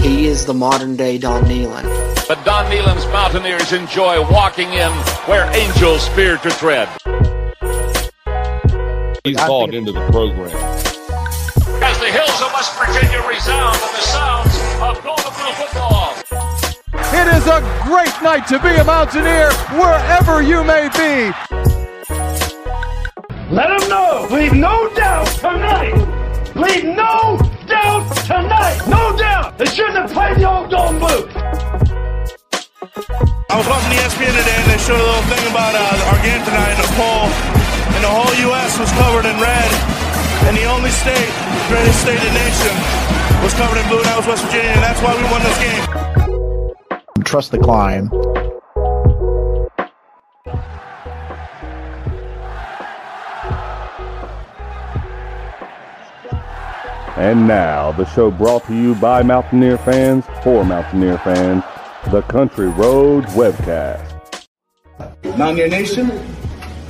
[0.00, 1.84] He is the modern day Don Nehlen.
[2.26, 4.90] But Don Nehlen's Mountaineers enjoy walking in
[5.26, 6.88] where angels fear to tread.
[9.24, 10.50] He's bought into the program.
[11.82, 16.14] As the hills of West Virginia resound with the sounds of Golden Blue football.
[17.12, 21.32] It is a great night to be a Mountaineer wherever you may be.
[23.54, 24.26] Let them know.
[24.30, 25.94] Leave no doubt tonight.
[26.56, 28.78] Leave no doubt tonight.
[28.86, 29.56] No doubt.
[29.58, 31.24] They shouldn't have played the old Golden Blue.
[33.48, 36.42] I was watching ESPN today and they showed a little thing about uh, our game
[36.44, 37.28] tonight in the poll.
[37.96, 38.78] And the whole U.S.
[38.78, 39.70] was covered in red.
[40.48, 41.32] And the only state,
[41.68, 42.74] greatest state in the nation,
[43.44, 44.72] was covered in blue, and that was West Virginia.
[44.72, 47.24] And that's why we won this game.
[47.24, 48.10] Trust the climb.
[57.16, 61.62] And now, the show brought to you by Mountaineer fans for Mountaineer fans,
[62.10, 64.46] the Country Roads Webcast.
[65.36, 66.10] Mountaineer Nation,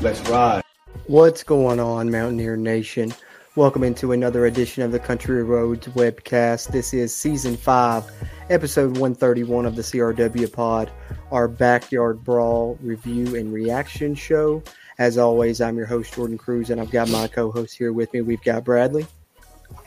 [0.00, 0.62] let's ride.
[1.08, 3.12] What's going on, Mountaineer Nation?
[3.56, 6.68] Welcome into another edition of the Country Roads webcast.
[6.68, 8.04] This is season five,
[8.48, 10.92] episode 131 of the CRW pod,
[11.32, 14.62] our backyard brawl review and reaction show.
[15.00, 18.12] As always, I'm your host, Jordan Cruz, and I've got my co host here with
[18.12, 18.20] me.
[18.20, 19.04] We've got Bradley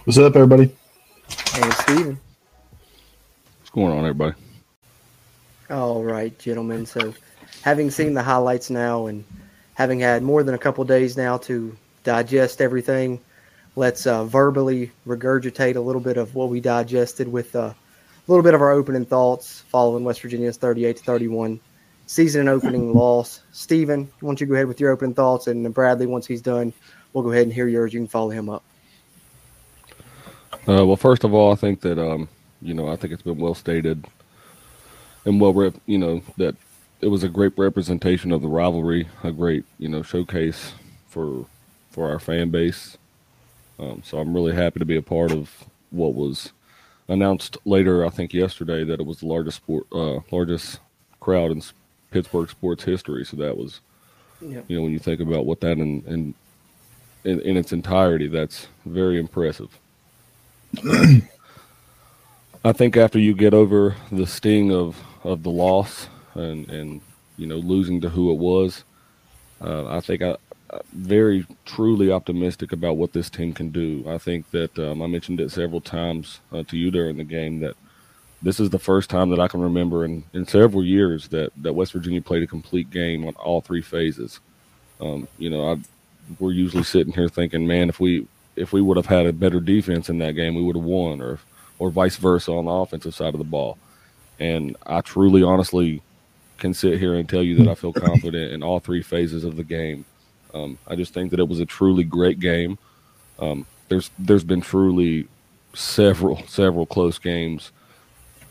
[0.06, 0.72] What's up, everybody?
[1.56, 2.20] and Steven.
[3.58, 4.36] What's going on, everybody?
[5.72, 6.86] All right, gentlemen.
[6.86, 7.12] So,
[7.64, 9.25] having seen the highlights now and
[9.73, 13.20] having had more than a couple days now to digest everything,
[13.75, 17.75] let's uh, verbally regurgitate a little bit of what we digested with uh, a
[18.28, 21.59] little bit of our opening thoughts following West Virginia's 38 to 31
[22.06, 23.42] season and opening loss.
[23.53, 25.47] Steven, why don't you go ahead with your opening thoughts?
[25.47, 26.73] And Bradley, once he's done,
[27.14, 27.92] we'll go ahead and hear yours.
[27.92, 28.64] You can follow him up.
[30.68, 32.28] Uh, well, first of all, I think that um,
[32.62, 34.06] you know I think it's been well stated
[35.26, 36.56] and well, rep, you know that
[37.02, 40.74] it was a great representation of the rivalry, a great you know showcase
[41.08, 41.46] for
[41.92, 42.98] for our fan base.
[43.80, 46.52] Um, so I'm really happy to be a part of what was
[47.08, 48.06] announced later.
[48.06, 50.80] I think yesterday that it was the largest sport, uh, largest
[51.20, 51.62] crowd in
[52.12, 53.25] Pittsburgh sports history.
[53.25, 53.81] So that was,
[54.42, 54.66] Yep.
[54.68, 56.34] you know, when you think about what that in in
[57.24, 59.70] in, in its entirety, that's very impressive.
[62.63, 67.02] I think after you get over the sting of, of the loss and, and
[67.38, 68.84] you know losing to who it was,
[69.62, 70.36] uh, I think I,
[70.72, 74.03] I'm very truly optimistic about what this team can do.
[74.08, 77.59] I think that um, I mentioned it several times uh, to you during the game
[77.59, 77.75] that
[78.42, 81.74] this is the first time that I can remember in, in several years that, that
[81.74, 84.40] West Virginia played a complete game on all three phases.
[85.00, 85.78] Um, you know, I,
[86.40, 89.60] we're usually sitting here thinking, man, if we if we would have had a better
[89.60, 91.40] defense in that game, we would have won, or
[91.78, 93.78] or vice versa on the offensive side of the ball.
[94.40, 96.02] And I truly, honestly,
[96.58, 99.56] can sit here and tell you that I feel confident in all three phases of
[99.56, 100.06] the game.
[100.54, 102.78] Um, I just think that it was a truly great game.
[103.40, 105.28] Um, there's there's been truly
[105.74, 107.72] several several close games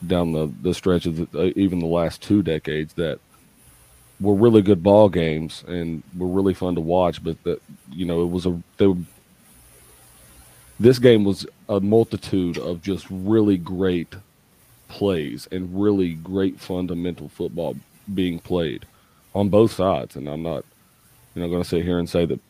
[0.06, 3.18] down the, the stretch of the, uh, even the last two decades that
[4.20, 7.24] were really good ball games and were really fun to watch.
[7.24, 8.96] But that you know it was a they were,
[10.78, 14.14] this game was a multitude of just really great
[14.88, 17.76] plays and really great fundamental football
[18.12, 18.84] being played
[19.34, 20.16] on both sides.
[20.16, 20.64] And I'm not
[21.34, 22.40] you know going to sit here and say that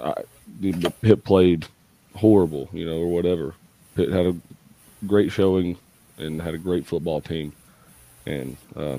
[0.00, 0.14] I,
[0.60, 1.66] the Pitt played
[2.14, 3.54] horrible, you know, or whatever.
[3.94, 4.36] Pitt had a
[5.06, 5.76] great showing
[6.18, 7.52] and had a great football team,
[8.26, 8.98] and uh,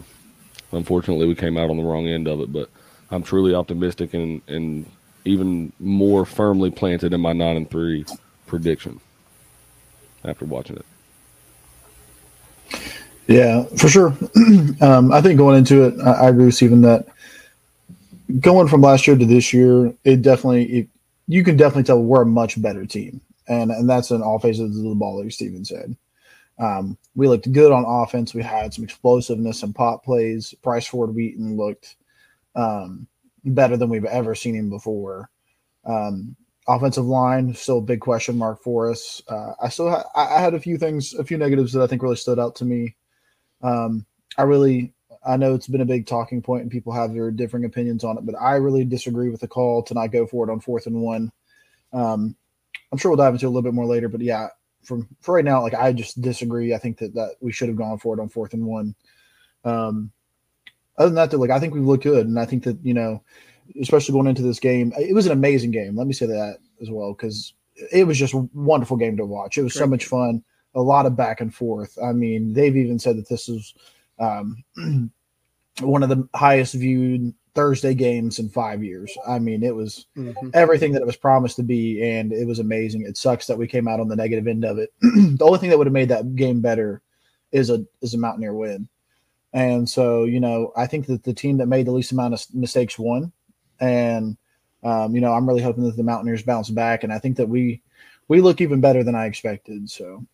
[0.72, 2.52] unfortunately we came out on the wrong end of it.
[2.52, 2.70] But
[3.12, 4.86] I'm truly optimistic and and
[5.26, 8.06] even more firmly planted in my nine and three
[8.50, 9.00] prediction
[10.26, 10.86] after watching it.
[13.28, 14.18] Yeah, for sure.
[14.82, 17.08] um, I think going into it, I, I agree with Stephen that
[18.40, 20.90] going from last year to this year, it definitely it,
[21.28, 24.78] you can definitely tell we're a much better team, and and that's in all phases
[24.78, 25.96] of the ball, like Steven said.
[26.58, 28.34] Um, we looked good on offense.
[28.34, 30.54] We had some explosiveness and pop plays.
[30.62, 31.96] Bryce Ford Wheaton looked
[32.56, 33.08] um,
[33.46, 35.30] better than we've ever seen him before.
[35.86, 36.36] Um,
[36.70, 39.22] offensive line still a big question mark for us.
[39.28, 42.04] Uh, I still ha- I had a few things, a few negatives that I think
[42.04, 42.96] really stood out to me.
[43.62, 44.06] Um,
[44.38, 44.94] I really
[45.26, 48.18] I know it's been a big talking point and people have their differing opinions on
[48.18, 50.86] it, but I really disagree with the call to not go for it on fourth
[50.86, 51.32] and one.
[51.92, 52.36] Um,
[52.92, 54.48] I'm sure we'll dive into a little bit more later, but yeah,
[54.84, 56.74] from for right now, like I just disagree.
[56.74, 58.96] I think that that we should have gone for it on fourth and one.
[59.64, 60.12] Um,
[60.98, 62.94] other than that, though, like I think we've looked good, and I think that you
[62.94, 63.24] know,
[63.82, 65.96] especially going into this game, it was an amazing game.
[65.96, 67.54] Let me say that as well because
[67.92, 69.58] it was just a wonderful game to watch.
[69.58, 70.44] It was so much fun.
[70.76, 71.98] a lot of back and forth.
[72.04, 73.74] I mean, they've even said that this is
[74.20, 74.64] um,
[75.82, 79.18] one of the highest viewed Thursday games in five years.
[79.28, 80.52] I mean, it was Mhm.
[80.54, 83.02] everything that it was promised to be, and it was amazing.
[83.02, 84.92] It sucks that we came out on the negative end of it.
[85.02, 87.02] the only thing that would have made that game better
[87.52, 88.88] is a is a Mountaineer win.
[89.52, 92.46] And so, you know, I think that the team that made the least amount of
[92.54, 93.32] mistakes won.
[93.80, 94.38] And
[94.84, 97.50] um, you know, I'm really hoping that the Mountaineers bounce back, and I think that
[97.50, 97.82] we
[98.28, 99.90] we look even better than I expected.
[99.90, 100.26] So,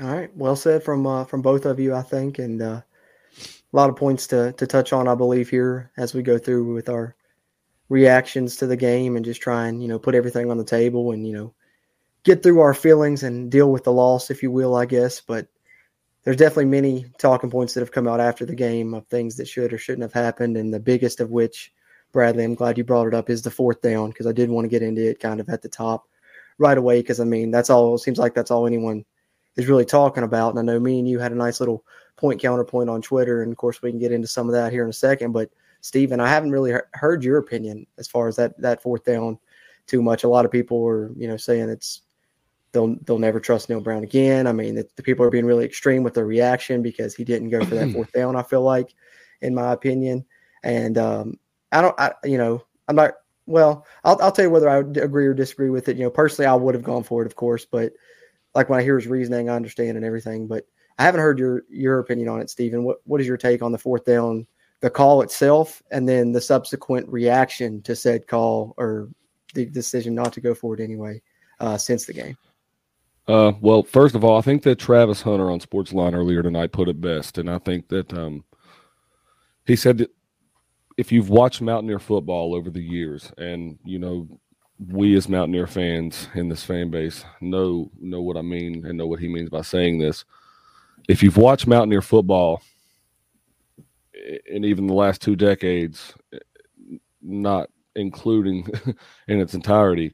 [0.00, 2.80] All right, well said from uh, from both of you, I think, and uh,
[3.40, 6.72] a lot of points to to touch on, I believe, here as we go through
[6.72, 7.14] with our
[7.90, 11.12] reactions to the game and just try and you know put everything on the table
[11.12, 11.54] and you know
[12.24, 15.20] get through our feelings and deal with the loss, if you will, I guess.
[15.20, 15.46] But
[16.24, 19.46] there's definitely many talking points that have come out after the game of things that
[19.46, 21.72] should or shouldn't have happened, and the biggest of which,
[22.12, 24.64] Bradley, I'm glad you brought it up, is the fourth down because I did want
[24.64, 26.08] to get into it kind of at the top
[26.58, 27.94] right away because I mean that's all.
[27.94, 29.04] It seems like that's all anyone
[29.56, 30.50] is really talking about.
[30.50, 31.84] And I know me and you had a nice little
[32.16, 34.84] point counterpoint on Twitter, and of course we can get into some of that here
[34.84, 35.32] in a second.
[35.32, 35.50] But
[35.82, 39.38] Steven, I haven't really he- heard your opinion as far as that that fourth down
[39.86, 40.24] too much.
[40.24, 42.02] A lot of people are you know saying it's
[42.74, 44.46] they'll they'll never trust Neal Brown again.
[44.46, 47.48] I mean, the, the people are being really extreme with their reaction because he didn't
[47.48, 48.36] go for that fourth down.
[48.36, 48.94] I feel like,
[49.40, 50.26] in my opinion,
[50.62, 51.38] and um,
[51.72, 53.12] I don't, I you know, I'm not.
[53.46, 55.96] Well, I'll I'll tell you whether I would agree or disagree with it.
[55.96, 57.92] You know, personally, I would have gone for it, of course, but
[58.54, 60.46] like when I hear his reasoning, I understand and everything.
[60.46, 60.66] But
[60.98, 62.84] I haven't heard your your opinion on it, Stephen.
[62.84, 64.46] What what is your take on the fourth down,
[64.80, 69.08] the call itself, and then the subsequent reaction to said call or
[69.54, 71.22] the decision not to go for it anyway
[71.60, 72.36] uh, since the game?
[73.26, 76.88] Uh, well, first of all, I think that Travis Hunter on Sportsline earlier tonight put
[76.88, 78.44] it best, and I think that um,
[79.66, 80.10] he said that
[80.96, 84.28] if you've watched Mountaineer football over the years, and you know,
[84.88, 89.06] we as Mountaineer fans in this fan base know know what I mean and know
[89.06, 90.24] what he means by saying this.
[91.08, 92.62] If you've watched Mountaineer football,
[94.46, 96.14] in even the last two decades,
[97.22, 98.66] not including
[99.28, 100.12] in its entirety,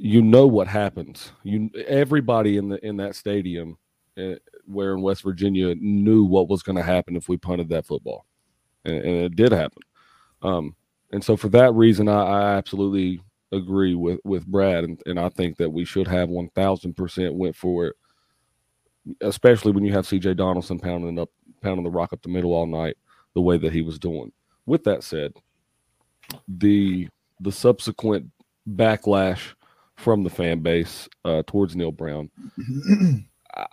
[0.00, 1.32] you know what happens.
[1.42, 3.76] You everybody in the in that stadium,
[4.16, 4.34] uh,
[4.64, 8.24] where in West Virginia, knew what was going to happen if we punted that football,
[8.84, 9.82] and, and it did happen.
[10.42, 10.76] Um,
[11.12, 15.30] and so for that reason, I, I absolutely agree with with Brad, and, and I
[15.30, 17.96] think that we should have one thousand percent went for it,
[19.20, 20.34] especially when you have C.J.
[20.34, 21.30] Donaldson pounding up
[21.60, 22.96] pounding the rock up the middle all night
[23.34, 24.30] the way that he was doing.
[24.64, 25.32] With that said,
[26.46, 27.08] the
[27.40, 28.30] the subsequent
[28.76, 29.54] backlash
[29.98, 32.30] from the fan base uh, towards Neal Brown.
[33.56, 33.66] I,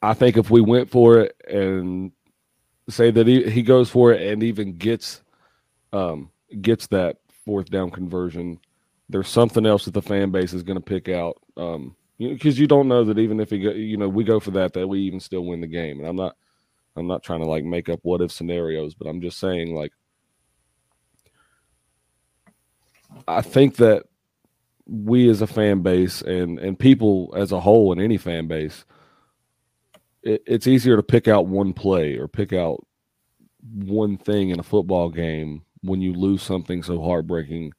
[0.00, 2.10] I think if we went for it and
[2.88, 5.22] say that he, he goes for it and even gets
[5.92, 6.30] um,
[6.62, 8.58] gets that fourth down conversion,
[9.10, 11.36] there's something else that the fan base is going to pick out.
[11.56, 14.52] Um, because you don't know that even if he go, you know we go for
[14.52, 15.98] that that we even still win the game.
[15.98, 16.34] And I'm not
[16.96, 19.92] I'm not trying to like make up what if scenarios, but I'm just saying like
[23.28, 24.04] I think that
[24.86, 28.84] we as a fan base and and people as a whole in any fan base
[30.22, 32.86] it, it's easier to pick out one play or pick out
[33.72, 37.72] one thing in a football game when you lose something so heartbreaking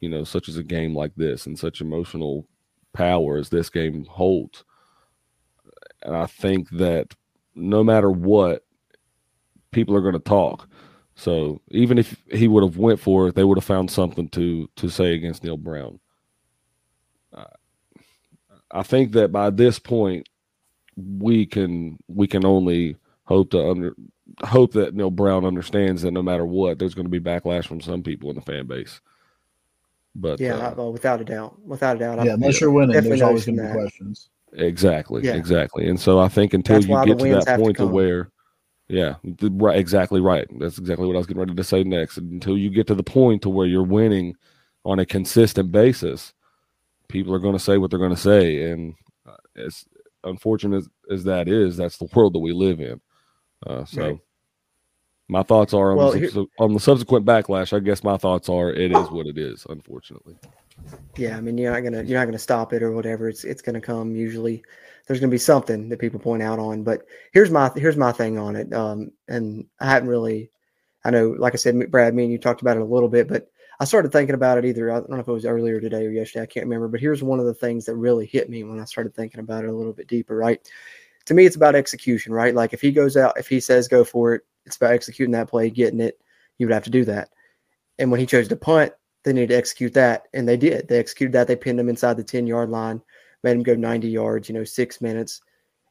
[0.00, 2.46] you know such as a game like this and such emotional
[2.92, 4.64] power as this game holds.
[6.02, 7.14] And i think that
[7.54, 8.64] no matter what
[9.70, 10.66] people are going to talk.
[11.14, 14.68] So even if he would have went for it they would have found something to
[14.76, 15.98] to say against neal brown
[18.70, 20.28] I think that by this point
[20.96, 23.94] we can we can only hope to under
[24.44, 27.80] hope that Neal Brown understands that no matter what, there's going to be backlash from
[27.80, 29.00] some people in the fan base.
[30.14, 32.16] But Yeah, uh, well, without a doubt, without a doubt.
[32.24, 34.28] yeah, I'm- unless you're winning, there's always going to be questions.
[34.52, 35.34] exactly, Yeah.
[35.36, 35.88] exactly.
[35.88, 38.30] And so I think until That's you get to that have to point to where,
[38.88, 40.46] yeah, the, right, exactly right.
[40.58, 42.16] That's exactly what I was getting ready to say next.
[42.18, 44.34] Until you get to the point to where you're winning
[44.84, 46.32] on a consistent basis,
[47.08, 48.94] people are going to say what they're going to say, and
[49.26, 49.84] uh, as
[50.24, 53.00] unfortunate as, that is, that's the world that we live in.
[53.66, 54.02] Uh, so.
[54.02, 54.18] Right.
[55.30, 57.76] My thoughts are on, Well, the, here- on the subsequent backlash.
[57.76, 59.66] I guess my thoughts are it is what it is.
[59.68, 60.36] Unfortunately,
[61.18, 63.28] Yeah, I mean, you're not gonna you're not gonna stop it or whatever.
[63.28, 64.16] It's it's gonna come.
[64.16, 64.64] Usually,
[65.06, 66.82] there's gonna be something that people point out on.
[66.82, 68.72] But here's my here's my thing on it.
[68.72, 70.50] Um, and I hadn't really,
[71.04, 73.28] I know, like I said, Brad, me and you talked about it a little bit,
[73.28, 73.50] but
[73.80, 74.90] I started thinking about it either.
[74.90, 76.42] I don't know if it was earlier today or yesterday.
[76.42, 76.88] I can't remember.
[76.88, 79.64] But here's one of the things that really hit me when I started thinking about
[79.64, 80.36] it a little bit deeper.
[80.36, 80.60] Right,
[81.26, 82.32] to me, it's about execution.
[82.32, 85.32] Right, like if he goes out, if he says go for it, it's about executing
[85.32, 86.20] that play, getting it.
[86.58, 87.30] You would have to do that.
[87.98, 88.92] And when he chose to punt,
[89.24, 90.88] they needed to execute that, and they did.
[90.88, 91.46] They executed that.
[91.46, 93.00] They pinned him inside the ten yard line.
[93.42, 95.40] made them go 90 yards, you know, six minutes,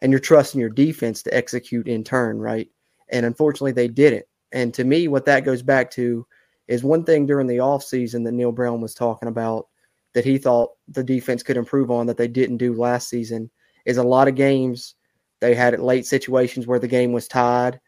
[0.02, 2.70] and you're trusting your defense to execute in turn, right?
[3.10, 4.26] And unfortunately, they didn't.
[4.52, 6.26] And to me, what that goes back to
[6.68, 9.68] is one thing during the offseason that Neal Brown was talking about
[10.14, 13.50] that he thought the defense could improve on that they didn't do last season
[13.86, 14.96] is a lot of games
[15.40, 17.80] they had late situations where the game was tied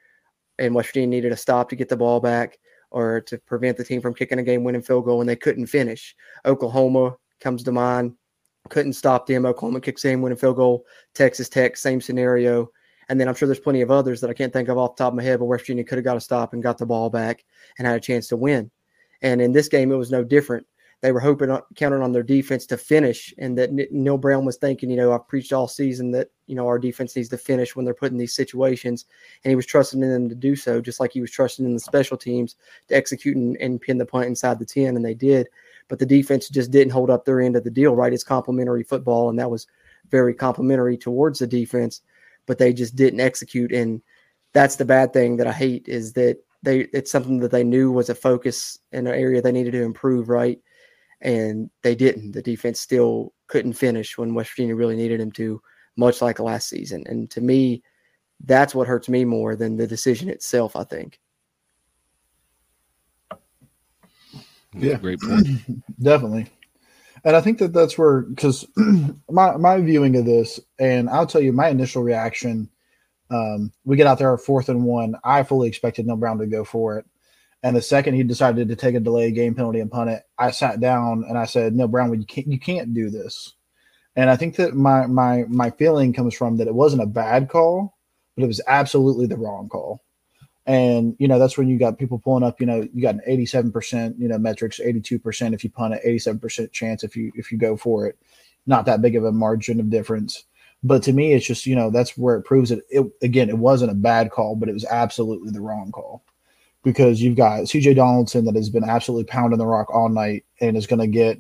[0.60, 2.60] and West Virginia needed a stop to get the ball back
[2.92, 5.68] or to prevent the team from kicking a game winning field goal and they couldn't
[5.68, 6.16] finish.
[6.46, 8.14] Oklahoma comes to mind,
[8.70, 9.46] couldn't stop them.
[9.46, 10.86] Oklahoma kicks game winning field goal.
[11.14, 12.70] Texas Tech, same scenario.
[13.10, 15.04] And then I'm sure there's plenty of others that I can't think of off the
[15.04, 16.86] top of my head, but West Virginia could have got a stop and got the
[16.86, 17.44] ball back
[17.78, 18.70] and had a chance to win.
[19.22, 20.66] And in this game, it was no different.
[21.02, 24.90] They were hoping, counting on their defense to finish, and that Neal Brown was thinking,
[24.90, 27.86] you know, I've preached all season that you know our defense needs to finish when
[27.86, 29.06] they're put in these situations,
[29.44, 31.74] and he was trusting in them to do so, just like he was trusting in
[31.74, 32.58] the special teams
[32.90, 35.48] to execute and, and pin the punt inside the ten, and they did.
[35.88, 38.12] But the defense just didn't hold up their end of the deal, right?
[38.12, 39.68] It's complementary football, and that was
[40.10, 42.02] very complimentary towards the defense
[42.50, 43.72] but they just didn't execute.
[43.72, 44.02] And
[44.54, 47.92] that's the bad thing that I hate is that they it's something that they knew
[47.92, 50.60] was a focus in an area they needed to improve, right?
[51.22, 52.32] And they didn't.
[52.32, 55.62] The defense still couldn't finish when West Virginia really needed him to,
[55.96, 57.04] much like last season.
[57.06, 57.84] And to me,
[58.44, 61.20] that's what hurts me more than the decision itself, I think.
[64.74, 65.48] Yeah, great point.
[66.02, 66.48] Definitely.
[67.24, 68.66] And I think that that's where, because
[69.30, 72.70] my, my viewing of this, and I'll tell you my initial reaction,
[73.32, 75.16] um, we get out there fourth and one.
[75.24, 77.06] I fully expected Neal Brown to go for it.
[77.62, 80.52] And the second he decided to take a delay game penalty and punt it, I
[80.52, 83.54] sat down and I said, "No, Brown, you can't you can't do this."
[84.16, 87.50] And I think that my my my feeling comes from that it wasn't a bad
[87.50, 87.98] call,
[88.36, 90.02] but it was absolutely the wrong call.
[90.70, 92.62] And you know that's when you got people pulling up.
[92.62, 95.96] You know you got an eighty-seven percent, you know metrics, eighty-two percent if you punt
[95.96, 98.20] it, eighty-seven percent chance if you if you go for it.
[98.68, 100.44] Not that big of a margin of difference.
[100.84, 102.84] But to me, it's just you know that's where it proves it.
[102.92, 106.24] it again, it wasn't a bad call, but it was absolutely the wrong call
[106.84, 107.96] because you've got C.J.
[107.96, 111.40] Donaldson that has been absolutely pounding the rock all night and is going to get.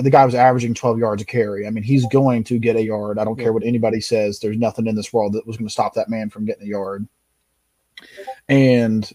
[0.00, 1.66] The guy was averaging 12 yards a carry.
[1.66, 3.18] I mean, he's going to get a yard.
[3.18, 4.38] I don't care what anybody says.
[4.38, 6.70] There's nothing in this world that was going to stop that man from getting a
[6.70, 7.06] yard.
[8.48, 9.10] And,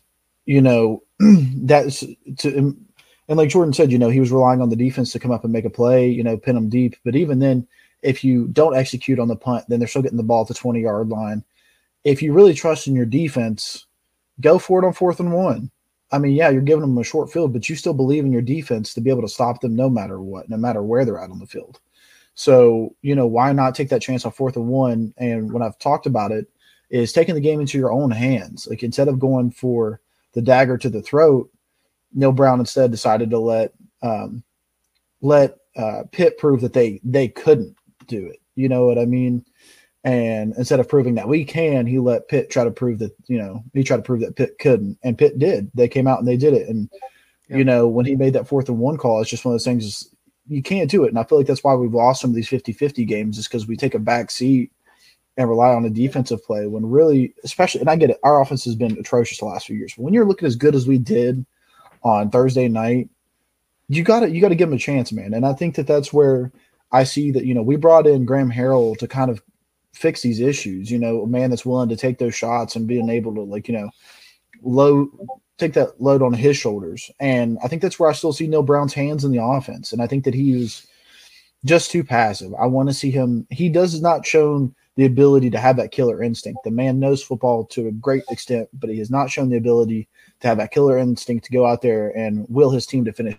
[0.45, 2.03] you know, that's
[2.39, 2.75] to,
[3.27, 5.43] and like Jordan said, you know, he was relying on the defense to come up
[5.43, 6.95] and make a play, you know, pin them deep.
[7.03, 7.67] But even then,
[8.01, 10.53] if you don't execute on the punt, then they're still getting the ball at the
[10.53, 11.43] 20 yard line.
[12.03, 13.85] If you really trust in your defense,
[14.39, 15.71] go for it on fourth and one.
[16.11, 18.41] I mean, yeah, you're giving them a short field, but you still believe in your
[18.41, 21.31] defense to be able to stop them no matter what, no matter where they're at
[21.31, 21.81] on the field.
[22.33, 25.13] So, you know, why not take that chance on fourth and one?
[25.17, 26.47] And when I've talked about it,
[26.89, 28.67] is taking the game into your own hands.
[28.67, 29.99] Like instead of going for
[30.33, 31.49] the dagger to the throat,
[32.13, 34.43] Neal Brown instead decided to let um,
[35.21, 37.75] let uh, Pitt prove that they they couldn't
[38.07, 38.41] do it.
[38.55, 39.45] You know what I mean?
[40.03, 43.37] And instead of proving that we can, he let Pitt try to prove that you
[43.37, 45.69] know he tried to prove that Pitt couldn't, and Pitt did.
[45.73, 46.69] They came out and they did it.
[46.69, 46.89] And
[47.49, 47.57] yeah.
[47.57, 49.65] you know when he made that fourth and one call, it's just one of those
[49.65, 50.07] things.
[50.47, 52.47] You can't do it, and I feel like that's why we've lost some of these
[52.47, 54.71] 50-50 games, is because we take a back seat
[55.37, 58.65] and rely on the defensive play when really, especially, and I get it, our offense
[58.65, 59.93] has been atrocious the last few years.
[59.95, 61.45] But when you're looking as good as we did
[62.03, 63.09] on Thursday night,
[63.87, 65.33] you got to you got to give them a chance, man.
[65.33, 66.51] And I think that that's where
[66.91, 69.41] I see that you know we brought in Graham Harrell to kind of
[69.93, 70.91] fix these issues.
[70.91, 73.67] You know, a man that's willing to take those shots and being able to like
[73.67, 73.89] you know
[74.61, 75.09] load
[75.57, 77.09] take that load on his shoulders.
[77.19, 79.91] And I think that's where I still see Neal Brown's hands in the offense.
[79.91, 80.85] And I think that he is
[81.65, 82.53] just too passive.
[82.59, 83.47] I want to see him.
[83.49, 86.63] He does not shown the ability to have that killer instinct.
[86.63, 90.09] The man knows football to a great extent, but he has not shown the ability
[90.41, 93.37] to have that killer instinct to go out there and will his team to finish.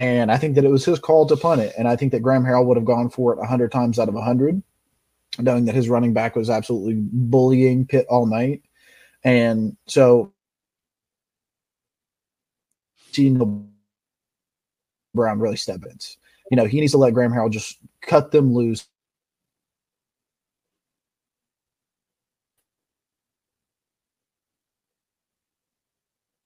[0.00, 1.74] And I think that it was his call to punt it.
[1.78, 4.14] And I think that Graham Harrell would have gone for it 100 times out of
[4.14, 4.62] 100,
[5.38, 8.62] knowing that his running back was absolutely bullying Pitt all night.
[9.22, 10.32] And so,
[13.12, 13.68] seeing
[15.14, 15.98] Brown really step in.
[16.50, 18.86] You know, he needs to let Graham Harrell just cut them loose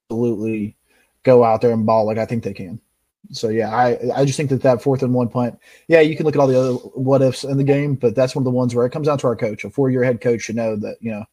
[0.08, 0.76] absolutely
[1.22, 2.80] go out there and ball like I think they can.
[3.30, 5.58] So yeah, I I just think that that fourth and one punt.
[5.86, 8.34] Yeah, you can look at all the other what ifs in the game, but that's
[8.34, 9.64] one of the ones where it comes down to our coach.
[9.64, 11.24] A four year head coach should know that you know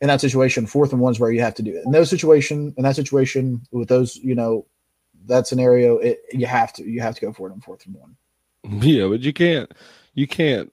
[0.00, 1.84] in that situation, fourth and one's where you have to do it.
[1.84, 4.66] In those situation, in that situation with those, you know,
[5.26, 7.94] that scenario, it you have to you have to go for it on fourth and
[7.96, 8.16] one.
[8.86, 9.72] Yeah, but you can't
[10.14, 10.72] you can't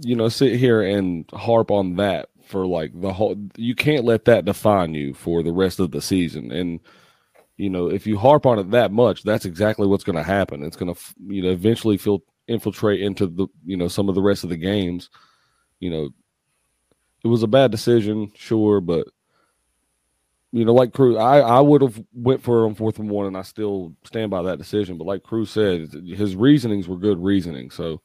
[0.00, 4.24] you know sit here and harp on that for like the whole you can't let
[4.26, 6.80] that define you for the rest of the season and
[7.56, 10.62] you know if you harp on it that much that's exactly what's going to happen
[10.62, 14.22] it's going to you know eventually feel infiltrate into the you know some of the
[14.22, 15.08] rest of the games.
[15.78, 16.10] You know,
[17.24, 19.06] it was a bad decision, sure, but
[20.52, 23.36] you know, like Cruz, I, I would have went for on fourth and one, and
[23.36, 24.98] I still stand by that decision.
[24.98, 27.70] But like Cruz said, his reasonings were good reasoning.
[27.70, 28.02] So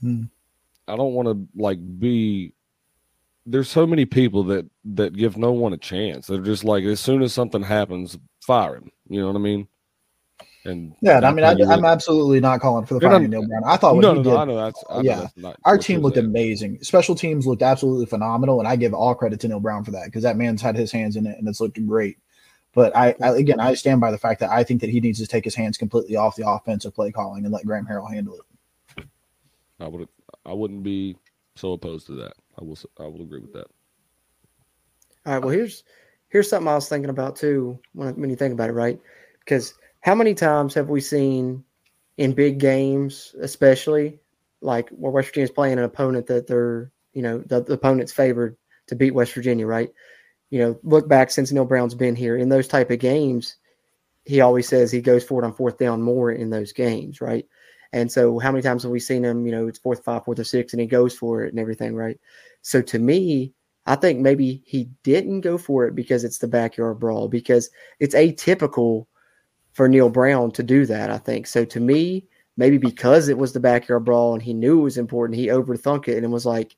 [0.00, 0.24] Hmm.
[0.86, 2.52] I don't want to like be.
[3.46, 6.26] There's so many people that that give no one a chance.
[6.26, 8.90] They're just like as soon as something happens, fire him.
[9.08, 9.68] You know what I mean?
[10.64, 13.46] And Yeah, and I mean, I, I'm absolutely not calling for the firing of Neal
[13.46, 13.62] Brown.
[13.64, 15.20] I thought what no, he no, did, no, I know that's I know yeah.
[15.20, 16.26] that's not our team looked saying.
[16.26, 16.82] amazing.
[16.82, 20.06] Special teams looked absolutely phenomenal, and I give all credit to Neal Brown for that
[20.06, 22.18] because that man's had his hands in it and it's looked great.
[22.74, 25.18] But I, I again, I stand by the fact that I think that he needs
[25.20, 28.34] to take his hands completely off the offensive play calling and let Graham Harrell handle
[28.34, 29.06] it.
[29.80, 30.08] I would
[30.44, 31.16] I wouldn't be
[31.54, 32.34] so opposed to that.
[32.58, 33.66] I will I will agree with that.
[35.26, 35.38] All right.
[35.38, 35.84] Well, here's
[36.28, 39.00] here's something I was thinking about too when when you think about it, right?
[39.40, 41.64] Because how many times have we seen
[42.16, 44.18] in big games, especially
[44.60, 48.56] like where West Virginia's playing an opponent that they're you know the, the opponent's favored
[48.88, 49.90] to beat West Virginia, right?
[50.50, 53.56] You know, look back since Neal Brown's been here in those type of games,
[54.26, 57.46] he always says he goes for it on fourth down more in those games, right?
[57.92, 59.46] And so, how many times have we seen him?
[59.46, 61.94] You know, it's fourth, five, fourth, or six, and he goes for it and everything,
[61.94, 62.18] right?
[62.62, 63.52] So, to me,
[63.86, 68.14] I think maybe he didn't go for it because it's the backyard brawl, because it's
[68.14, 69.06] atypical
[69.72, 71.46] for Neal Brown to do that, I think.
[71.46, 72.24] So to me,
[72.56, 76.08] maybe because it was the backyard brawl and he knew it was important, he overthunk
[76.08, 76.74] it and was like,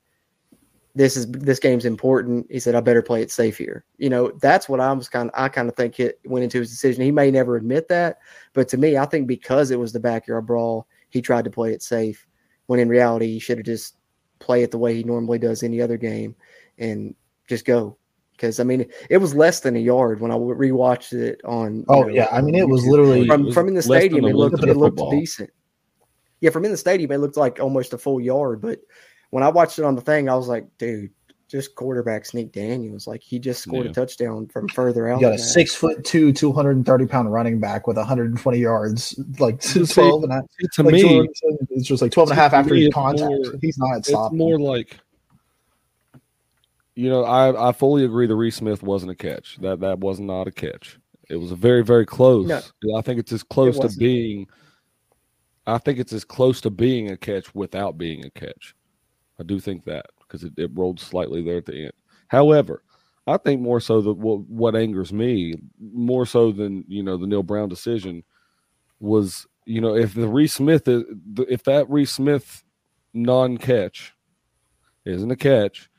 [0.94, 2.46] This is this game's important.
[2.50, 3.84] He said, I better play it safe here.
[3.96, 6.58] You know, that's what I was kind of I kind of think it went into
[6.58, 7.04] his decision.
[7.04, 8.18] He may never admit that,
[8.52, 11.72] but to me, I think because it was the backyard brawl, he tried to play
[11.72, 12.26] it safe.
[12.66, 13.96] When in reality, he should have just
[14.38, 16.34] play it the way he normally does any other game
[16.78, 17.14] and
[17.48, 17.96] just go.
[18.32, 21.84] Because I mean, it was less than a yard when I rewatched it on.
[21.88, 24.24] Oh know, yeah, I mean, it was literally from was from in the stadium.
[24.26, 25.10] It looked it looked football.
[25.10, 25.50] decent.
[26.40, 28.60] Yeah, from in the stadium, it looked like almost a full yard.
[28.60, 28.80] But
[29.30, 31.10] when I watched it on the thing, I was like, dude,
[31.48, 33.06] just quarterback Sneak Daniels.
[33.06, 33.90] Like he just scored Yeah.
[33.90, 35.20] a touchdown from further out.
[35.20, 38.58] you got a six foot two, two hundred and thirty pound running back with 120
[38.58, 40.44] yards, like See, 12 and a half.
[40.74, 41.28] To Like me, 200
[41.70, 43.30] it's just like 12 and a half after me, his contact.
[43.30, 44.98] more- He's not it's more like
[46.94, 50.20] you know I I fully agree the Reese Smith wasn't a catch that that was
[50.20, 50.98] not a catch
[51.30, 52.96] it was very very close No.
[52.96, 54.46] I think it's as close to being
[55.66, 58.74] I think it's as close to being a catch without being a catch
[59.38, 61.92] I do think that because it, it rolled slightly there at the end
[62.28, 62.82] however
[63.26, 67.26] I think more so that what what angers me more so than you know the
[67.26, 68.24] Neal Brown decision
[69.00, 71.04] was you know if the Reese Smith is
[71.48, 72.64] if that Reese Smith
[73.12, 74.14] non catch
[75.04, 75.90] isn't a catch,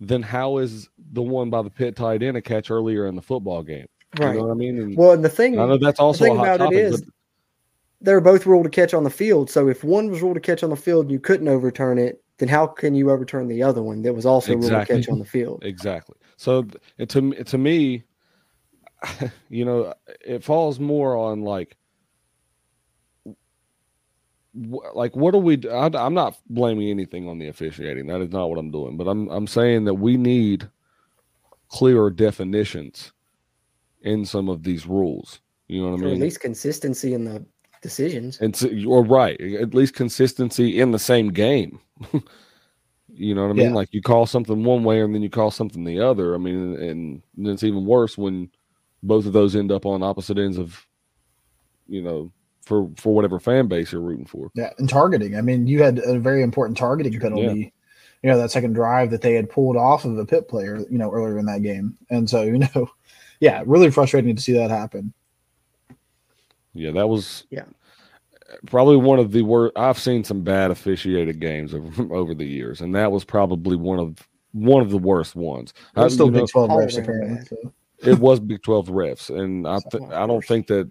[0.00, 3.22] then how is the one by the Pitt tight end a catch earlier in the
[3.22, 3.86] football game?
[4.14, 4.36] You Right.
[4.36, 4.78] know what I mean?
[4.78, 6.84] And Well, and the thing, I know that's also thing a hot about topic, it
[6.86, 7.04] is-
[8.00, 9.50] they're both ruled to catch on the field.
[9.50, 12.48] So if one was ruled to catch on the field you couldn't overturn it, then
[12.48, 14.96] how can you overturn the other one that was also Exactly.
[14.96, 15.62] to catch on the field?
[15.62, 16.16] exactly.
[16.36, 16.66] So
[16.98, 18.02] to to me,
[19.50, 21.76] you know, it falls more on like.
[24.52, 25.58] Like what do we?
[25.58, 25.70] do?
[25.70, 28.08] I, I'm not blaming anything on the officiating.
[28.08, 28.96] That is not what I'm doing.
[28.96, 30.68] But I'm I'm saying that we need
[31.68, 33.12] clearer definitions
[34.02, 35.40] in some of these rules.
[35.68, 37.46] You know what I mean at least consistency in the
[37.80, 38.40] decisions.
[38.40, 39.40] And so you're right.
[39.40, 41.80] At least consistency in the same game.
[43.12, 43.70] you know what I mean?
[43.70, 43.74] Yeah.
[43.74, 46.34] Like you call something one way and then you call something the other.
[46.34, 48.50] I mean, and, and it's even worse when
[49.02, 50.86] both of those end up on opposite ends of,
[51.88, 52.30] you know,
[52.62, 54.50] for for whatever fan base you're rooting for.
[54.54, 55.36] Yeah, and targeting.
[55.36, 57.60] I mean, you had a very important targeting penalty.
[57.60, 57.70] Yeah.
[58.22, 60.98] You know, that second drive that they had pulled off of a Pitt player, you
[60.98, 61.96] know, earlier in that game.
[62.10, 62.90] And so, you know,
[63.40, 65.14] yeah, really frustrating to see that happen.
[66.74, 67.64] Yeah, that was Yeah.
[68.66, 69.72] probably one of the worst.
[69.76, 73.98] I've seen some bad officiated games over over the years, and that was probably one
[73.98, 74.16] of
[74.52, 75.72] one of the worst ones.
[75.96, 77.44] It was I- still you know, 12 refs, apparently.
[77.46, 77.72] So.
[78.10, 80.90] it was Big Twelve refs, and I th- I don't think that.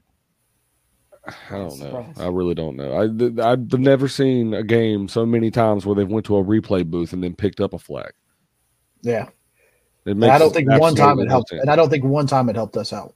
[1.52, 2.12] I don't know.
[2.18, 2.98] I really don't know.
[2.98, 6.44] I th- I've never seen a game so many times where they went to a
[6.44, 8.14] replay booth and then picked up a flag.
[9.02, 9.28] Yeah.
[10.06, 11.50] It And I don't think one time it helped.
[11.50, 11.62] sense.
[11.62, 13.14] And I don't think one time it helped us out.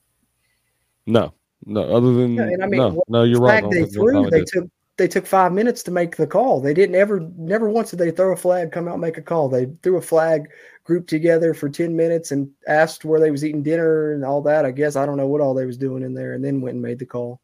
[1.07, 1.33] No,
[1.65, 1.81] no.
[1.95, 3.57] Other than Yeah, I mean, no, no, you're The right.
[3.57, 4.47] I flag don't they think one time threw, they did.
[4.47, 6.61] took they took five minutes to make the call.
[6.61, 9.21] They didn't ever never once did they throw a flag, come out and make a
[9.21, 9.49] call.
[9.49, 10.49] They threw a flag,
[10.83, 14.65] grouped together for ten minutes, and asked where they was eating dinner and all that.
[14.65, 16.75] I guess I don't know what all they was doing in there, and then went
[16.75, 17.39] and made the call.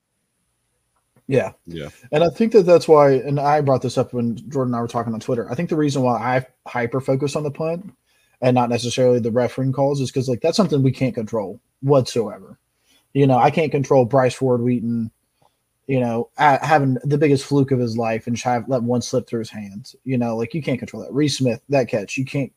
[1.30, 1.52] Yeah.
[1.68, 1.90] Yeah.
[2.12, 4.82] And I think that that's why, and I brought this up when Jordan and I
[4.82, 5.50] were talking on Twitter.
[5.52, 7.94] I think the reason why I hyper focus on the punt
[8.42, 12.58] and not necessarily the refereeing calls is because like that's something we can't control whatsoever.
[13.14, 15.12] You know, I can't control Bryce Ford Wheaton,
[15.88, 19.40] you know, having the biggest fluke of his life and have let one slip through
[19.40, 19.96] his hands.
[20.04, 21.14] You know, like you can't control that.
[21.14, 22.52] Reese Smith, that catch, you can't.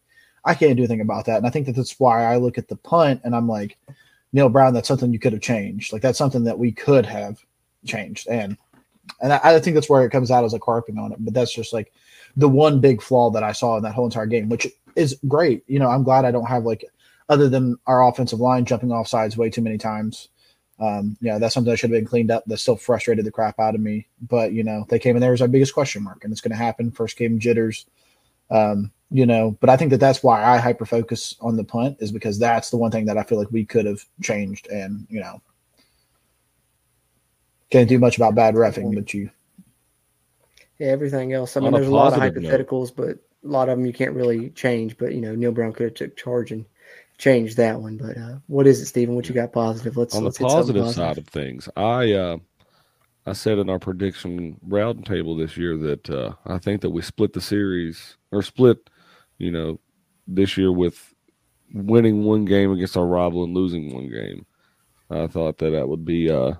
[0.44, 2.66] I can't do anything about that, and I think that that's why I look at
[2.66, 3.78] the punt and I'm like,
[4.32, 5.92] Neal Brown, that's something you could have changed.
[5.92, 7.38] Like that's something that we could have
[7.86, 8.56] changed, and
[9.20, 11.18] and I, I think that's where it comes out as a carping on it.
[11.24, 11.92] But that's just like
[12.36, 15.62] the one big flaw that I saw in that whole entire game, which is great.
[15.66, 16.84] You know, I'm glad I don't have like
[17.28, 20.28] other than our offensive line jumping off sides way too many times
[20.82, 22.44] um, yeah, that's something that should have been cleaned up.
[22.46, 24.08] That still frustrated the crap out of me.
[24.20, 26.50] But you know, they came in there as our biggest question mark, and it's going
[26.50, 26.90] to happen.
[26.90, 27.86] First game jitters,
[28.50, 29.56] um, you know.
[29.60, 32.70] But I think that that's why I hyper focus on the punt is because that's
[32.70, 35.40] the one thing that I feel like we could have changed, and you know,
[37.70, 39.30] can't do much about bad refing, but you.
[40.80, 41.56] Yeah, everything else.
[41.56, 42.96] I mean, there's a lot of hypotheticals, note.
[42.96, 43.08] but
[43.48, 44.98] a lot of them you can't really change.
[44.98, 46.64] But you know, Neal Brown could have took charge and
[47.22, 47.96] change that one.
[47.96, 49.14] But uh, what is it, Stephen?
[49.14, 49.96] What you got positive?
[49.96, 51.68] Let's on let's the positive, positive side of things.
[51.76, 52.36] I uh,
[53.26, 57.02] I said in our prediction round table this year that uh, I think that we
[57.02, 58.90] split the series or split,
[59.38, 59.78] you know,
[60.26, 61.14] this year with
[61.72, 64.44] winning one game against our rival and losing one game.
[65.08, 66.54] I thought that that would be uh,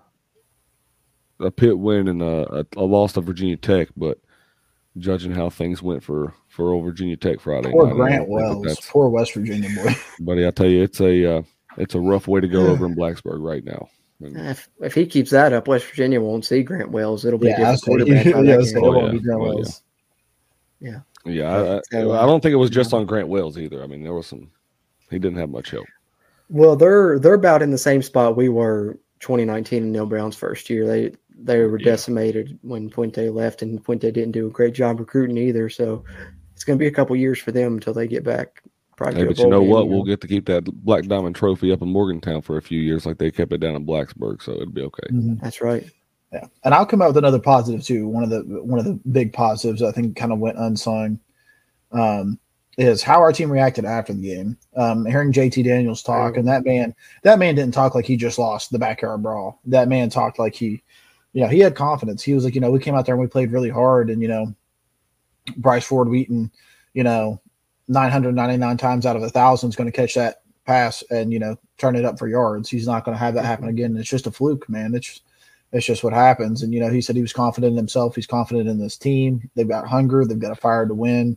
[1.40, 4.18] a Pitt win and a, a, loss to Virginia Tech, but
[4.98, 7.70] judging how things went for for old Virginia Tech Friday.
[7.70, 9.94] Poor night, Grant Wells, poor West Virginia boy.
[10.20, 11.42] buddy, I tell you, it's a uh,
[11.76, 13.88] it's a rough way to go over in Blacksburg right now.
[14.24, 17.24] If, if he keeps that up, West Virginia won't see Grant Wells.
[17.24, 18.24] It'll be yeah, a different quarterback.
[18.26, 19.82] yeah, it won't be Grant Wells.
[20.80, 21.00] Yeah.
[21.24, 23.82] Yeah, I, I, I, don't think it was just on Grant Wells either.
[23.82, 24.50] I mean, there was some.
[25.10, 25.86] He didn't have much help.
[26.48, 30.68] Well, they're they're about in the same spot we were 2019 in Neal Brown's first
[30.68, 30.86] year.
[30.86, 31.12] They
[31.44, 31.84] they were yeah.
[31.84, 35.68] decimated when Fuente left, and Fuente didn't do a great job recruiting either.
[35.68, 36.04] So
[36.54, 38.62] it's going to be a couple years for them until they get back.
[38.96, 39.88] Probably hey, but you know what?
[39.88, 43.06] We'll get to keep that Black Diamond Trophy up in Morgantown for a few years,
[43.06, 44.42] like they kept it down in Blacksburg.
[44.42, 45.08] So it'll be okay.
[45.10, 45.34] Mm-hmm.
[45.42, 45.84] That's right.
[46.32, 48.06] Yeah, and I'll come out with another positive too.
[48.06, 51.18] One of the one of the big positives I think kind of went unsung
[51.90, 52.38] um,
[52.78, 54.56] is how our team reacted after the game.
[54.76, 58.38] Um, hearing JT Daniels talk, and that man, that man didn't talk like he just
[58.38, 59.60] lost the backyard brawl.
[59.66, 60.82] That man talked like he
[61.32, 62.22] you know, he had confidence.
[62.22, 64.20] He was like, you know, we came out there and we played really hard, and
[64.20, 64.54] you know,
[65.56, 66.50] Bryce Ford Wheaton,
[66.94, 67.40] you know,
[67.88, 71.56] 999 times out of a thousand is going to catch that pass and you know
[71.78, 72.68] turn it up for yards.
[72.68, 73.74] He's not going to have that happen mm-hmm.
[73.74, 73.96] again.
[73.96, 74.94] It's just a fluke, man.
[74.94, 75.20] It's
[75.72, 76.62] it's just what happens.
[76.62, 78.14] And you know, he said he was confident in himself.
[78.14, 79.50] He's confident in this team.
[79.54, 80.24] They've got hunger.
[80.24, 81.36] They've got a fire to win.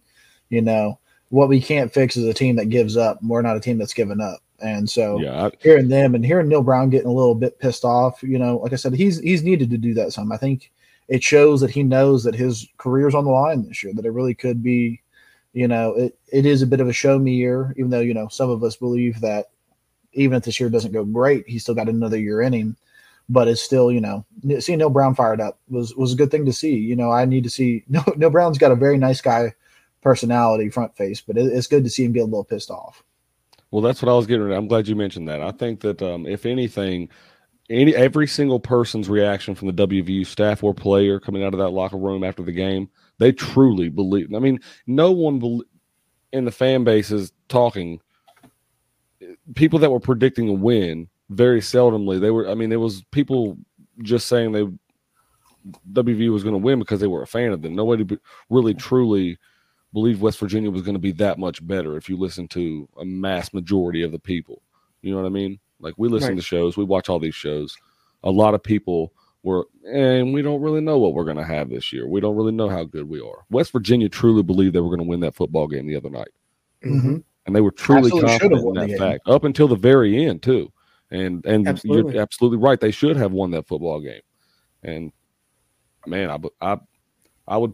[0.49, 3.19] You know, what we can't fix is a team that gives up.
[3.23, 4.39] We're not a team that's given up.
[4.61, 7.83] And so yeah, I, hearing them and hearing Neal Brown getting a little bit pissed
[7.83, 10.31] off, you know, like I said, he's he's needed to do that some.
[10.31, 10.71] I think
[11.07, 14.11] it shows that he knows that his career's on the line this year, that it
[14.11, 15.01] really could be,
[15.53, 18.13] you know, it, it is a bit of a show me year, even though, you
[18.13, 19.51] know, some of us believe that
[20.13, 22.77] even if this year doesn't go great, he's still got another year in him.
[23.27, 24.23] But it's still, you know,
[24.59, 26.75] seeing Neal Brown fired up was was a good thing to see.
[26.75, 29.53] You know, I need to see Neil, Neal Brown's got a very nice guy
[30.01, 33.03] personality front face, but it, it's good to see him get a little pissed off.
[33.75, 34.49] Well, that's what I was getting.
[34.49, 34.57] At.
[34.57, 35.41] I'm glad you mentioned that.
[35.41, 37.09] I think that um, if anything,
[37.69, 41.71] any every single person's reaction from the WVU staff or player coming out of that
[41.71, 44.33] locker room after the game, they truly believe.
[44.33, 45.59] I mean, no one
[46.31, 47.99] in the fan base is talking.
[49.55, 52.21] People that were predicting a win very seldomly.
[52.21, 52.47] They were.
[52.49, 53.57] I mean, it was people
[54.03, 54.69] just saying they
[55.91, 57.75] WVU was going to win because they were a fan of them.
[57.75, 58.17] Nobody
[58.49, 59.37] really truly
[59.95, 63.05] believe West Virginia was going to be that much better if you listen to a
[63.05, 64.61] mass majority of the people.
[65.01, 65.57] You know what I mean?
[65.79, 66.35] Like we listen right.
[66.35, 67.77] to shows, we watch all these shows.
[68.25, 71.69] A lot of people were, and we don't really know what we're going to have
[71.69, 72.09] this year.
[72.09, 73.45] We don't really know how good we are.
[73.49, 76.31] West Virginia truly believed they were going to win that football game the other night,
[76.83, 77.17] mm-hmm.
[77.45, 80.73] and they were truly absolutely confident in that fact up until the very end too.
[81.09, 82.15] And and absolutely.
[82.15, 82.81] you're absolutely right.
[82.81, 84.21] They should have won that football game.
[84.83, 85.13] And
[86.05, 86.79] man, I I
[87.47, 87.73] I would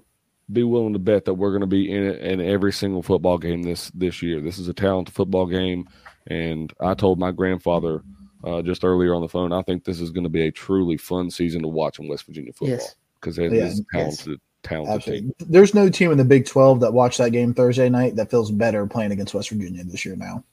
[0.51, 3.37] be willing to bet that we're going to be in it in every single football
[3.37, 4.41] game this this year.
[4.41, 5.87] This is a talented football game,
[6.27, 8.03] and I told my grandfather
[8.43, 10.97] uh, just earlier on the phone, I think this is going to be a truly
[10.97, 12.79] fun season to watch in West Virginia football
[13.19, 13.51] because yes.
[13.51, 14.27] it yeah, is talented.
[14.27, 14.37] Yes.
[14.63, 15.21] Talented Absolutely.
[15.21, 15.33] team.
[15.49, 18.51] There's no team in the Big 12 that watched that game Thursday night that feels
[18.51, 20.15] better playing against West Virginia this year.
[20.15, 20.43] Now,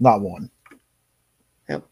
[0.00, 0.50] not one.
[1.68, 1.86] Yep.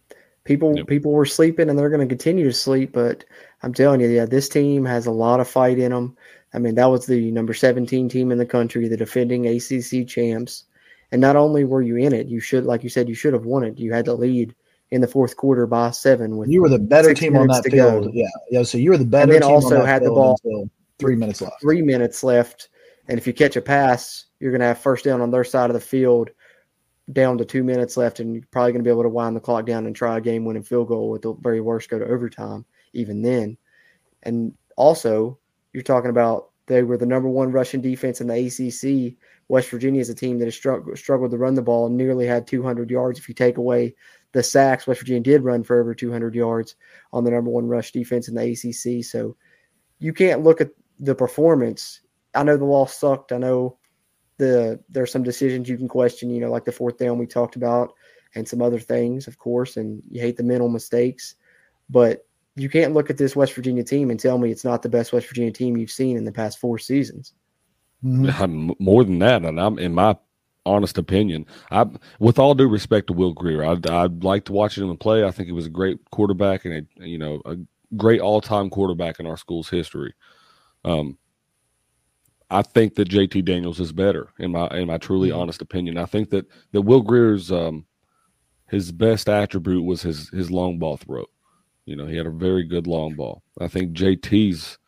[0.45, 0.87] People yep.
[0.87, 3.27] people were sleeping and they're going to continue to sleep, but
[3.63, 6.17] I'm telling you, yeah, this team has a lot of fight in them.
[6.53, 10.65] I mean, that was the number 17 team in the country, the defending ACC champs.
[11.13, 13.45] And not only were you in it, you should, like you said, you should have
[13.45, 13.79] won it.
[13.79, 14.55] You had the lead
[14.91, 16.37] in the fourth quarter by seven.
[16.37, 18.05] With you were the better team on that field.
[18.05, 18.11] Go.
[18.13, 18.63] Yeah, yeah.
[18.63, 19.33] So you were the better.
[19.33, 20.39] And then also had the ball
[20.99, 21.61] three minutes left.
[21.61, 22.69] Three minutes left,
[23.09, 25.71] and if you catch a pass, you're going to have first down on their side
[25.71, 26.31] of the field,
[27.13, 29.41] down to two minutes left, and you're probably going to be able to wind the
[29.41, 31.11] clock down and try a game-winning field goal.
[31.11, 32.65] With the very worst, go to overtime.
[32.93, 33.57] Even then,
[34.23, 35.39] And also,
[35.73, 39.17] you're talking about they were the number one rushing defense in the ACC.
[39.49, 42.47] West Virginia is a team that has struggled, to run the ball and nearly had
[42.47, 43.19] 200 yards.
[43.19, 43.95] If you take away
[44.33, 46.77] the sacks, West Virginia did run for over 200 yards
[47.13, 49.05] on the number one rush defense in the ACC.
[49.05, 49.37] So
[49.99, 52.03] you can't look at the performance.
[52.35, 53.33] I know the loss sucked.
[53.33, 53.79] I know
[54.39, 57.57] the there's some decisions you can question, you know, like the fourth down we talked
[57.57, 57.93] about
[58.37, 61.35] and some other things, of course, and you hate the mental mistakes.
[61.89, 62.25] But
[62.57, 65.13] you can't look at this West Virginia team and tell me it's not the best
[65.13, 67.33] West Virginia team you've seen in the past four seasons.
[68.05, 68.73] Mm-hmm.
[68.79, 70.17] More than that, and I'm in my
[70.67, 71.47] honest opinion.
[71.71, 71.87] I,
[72.19, 75.25] with all due respect to Will Grier, I'd, I'd like to watch him play.
[75.25, 77.57] I think he was a great quarterback and a you know a
[77.97, 80.15] great all time quarterback in our school's history.
[80.85, 81.19] Um,
[82.51, 85.39] I think that JT Daniels is better in my in my truly mm-hmm.
[85.39, 85.99] honest opinion.
[85.99, 87.87] I think that that Will Grier's um,
[88.69, 91.27] his best attribute was his his long ball throw.
[91.87, 93.43] You know, he had a very good long ball.
[93.61, 94.79] I think JT's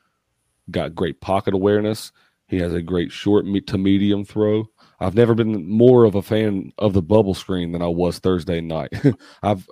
[0.70, 2.12] got great pocket awareness.
[2.46, 4.68] He has a great short to medium throw.
[5.00, 8.60] I've never been more of a fan of the bubble screen than I was Thursday
[8.60, 8.92] night.
[9.42, 9.66] I've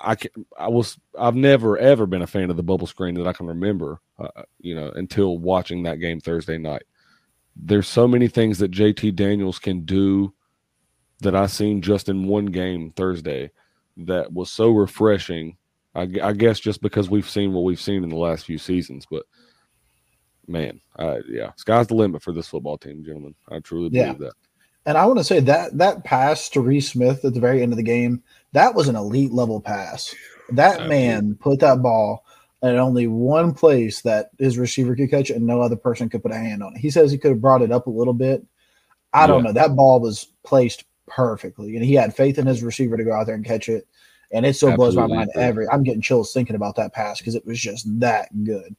[0.00, 3.26] I can, I was I've never ever been a fan of the bubble screen that
[3.26, 6.84] I can remember, uh, you know, until watching that game Thursday night.
[7.54, 10.32] There's so many things that JT Daniels can do
[11.20, 13.50] that I seen just in one game Thursday
[13.98, 15.57] that was so refreshing.
[15.94, 19.06] I, I guess just because we've seen what we've seen in the last few seasons,
[19.10, 19.24] but
[20.46, 23.34] man, uh, yeah, sky's the limit for this football team, gentlemen.
[23.50, 24.26] I truly believe yeah.
[24.26, 24.32] that.
[24.86, 27.72] And I want to say that that pass to Reese Smith at the very end
[27.72, 28.22] of the game,
[28.52, 30.14] that was an elite level pass.
[30.52, 32.24] That man put that ball
[32.62, 36.22] at only one place that his receiver could catch it and no other person could
[36.22, 36.80] put a hand on it.
[36.80, 38.44] He says he could have brought it up a little bit.
[39.12, 39.52] I don't know.
[39.52, 43.26] That ball was placed perfectly, and he had faith in his receiver to go out
[43.26, 43.86] there and catch it.
[44.30, 44.96] And it still Absolutely.
[44.96, 45.68] blows my mind every.
[45.68, 48.76] I'm getting chills thinking about that pass because it was just that good.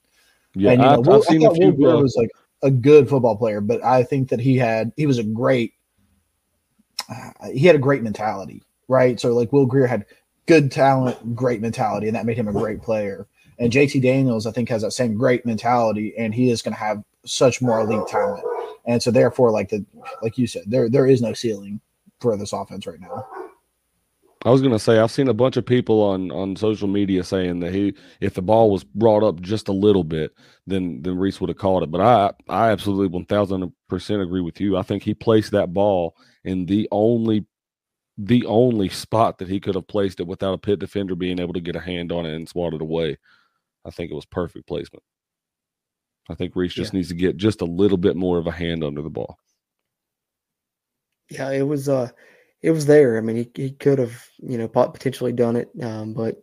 [0.56, 2.30] Yeah, and, you know, I've, Will, I've seen I thought Will uh, was like
[2.62, 5.74] a good football player, but I think that he had he was a great.
[7.10, 9.20] Uh, he had a great mentality, right?
[9.20, 10.06] So like Will Grier had
[10.46, 13.28] good talent, great mentality, and that made him a great player.
[13.58, 16.80] And JT Daniels, I think, has that same great mentality, and he is going to
[16.80, 18.44] have such more elite talent.
[18.86, 19.86] And so, therefore, like the
[20.22, 21.82] like you said, there there is no ceiling
[22.20, 23.26] for this offense right now.
[24.46, 27.60] I was gonna say I've seen a bunch of people on on social media saying
[27.60, 30.32] that he if the ball was brought up just a little bit,
[30.66, 31.92] then then Reese would have caught it.
[31.92, 34.78] But I I absolutely one thousand percent agree with you.
[34.78, 37.46] I think he placed that ball in the only
[38.18, 41.54] the only spot that he could have placed it without a Pitt defender being able
[41.54, 43.18] to get a hand on it and swat it away.
[43.86, 45.04] I think it was perfect placement.
[46.30, 46.98] I think Reese just yeah.
[46.98, 49.38] needs to get just a little bit more of a hand under the ball.
[51.30, 52.10] Yeah, it was uh
[52.62, 53.18] it was there.
[53.18, 55.70] I mean, he, he could have, you know, potentially done it.
[55.82, 56.38] Um, but,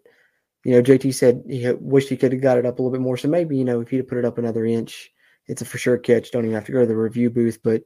[0.65, 3.03] you know, JT said he wished he could have got it up a little bit
[3.03, 3.17] more.
[3.17, 5.11] So maybe, you know, if he'd put it up another inch,
[5.47, 6.31] it's a for sure catch.
[6.31, 7.61] Don't even have to go to the review booth.
[7.63, 7.83] But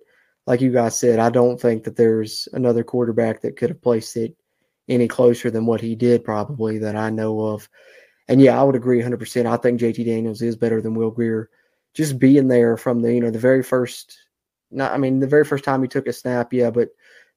[0.46, 4.16] like you guys said, I don't think that there's another quarterback that could have placed
[4.16, 4.34] it
[4.88, 7.68] any closer than what he did, probably that I know of.
[8.28, 9.46] And yeah, I would agree 100%.
[9.46, 11.50] I think JT Daniels is better than Will Grier.
[11.94, 14.16] Just being there from the, you know, the very first,
[14.70, 16.90] not, I mean, the very first time he took a snap, yeah, but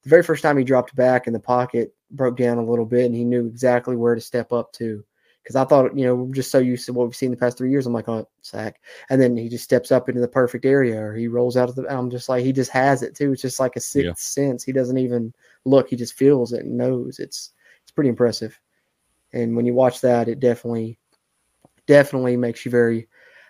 [0.03, 3.05] the very first time he dropped back in the pocket broke down a little bit
[3.05, 5.03] and he knew exactly where to step up to.
[5.41, 7.57] Because I thought, you know, we're just so used to what we've seen the past
[7.57, 7.85] three years.
[7.85, 8.79] I'm like, oh, sack.
[9.09, 11.75] And then he just steps up into the perfect area or he rolls out of
[11.75, 11.85] the.
[11.93, 13.33] I'm just like, he just has it too.
[13.33, 14.13] It's just like a sixth yeah.
[14.15, 14.63] sense.
[14.63, 15.33] He doesn't even
[15.65, 17.19] look, he just feels it and knows.
[17.19, 18.57] It's, it's pretty impressive.
[19.33, 20.97] And when you watch that, it definitely,
[21.87, 23.09] definitely makes you very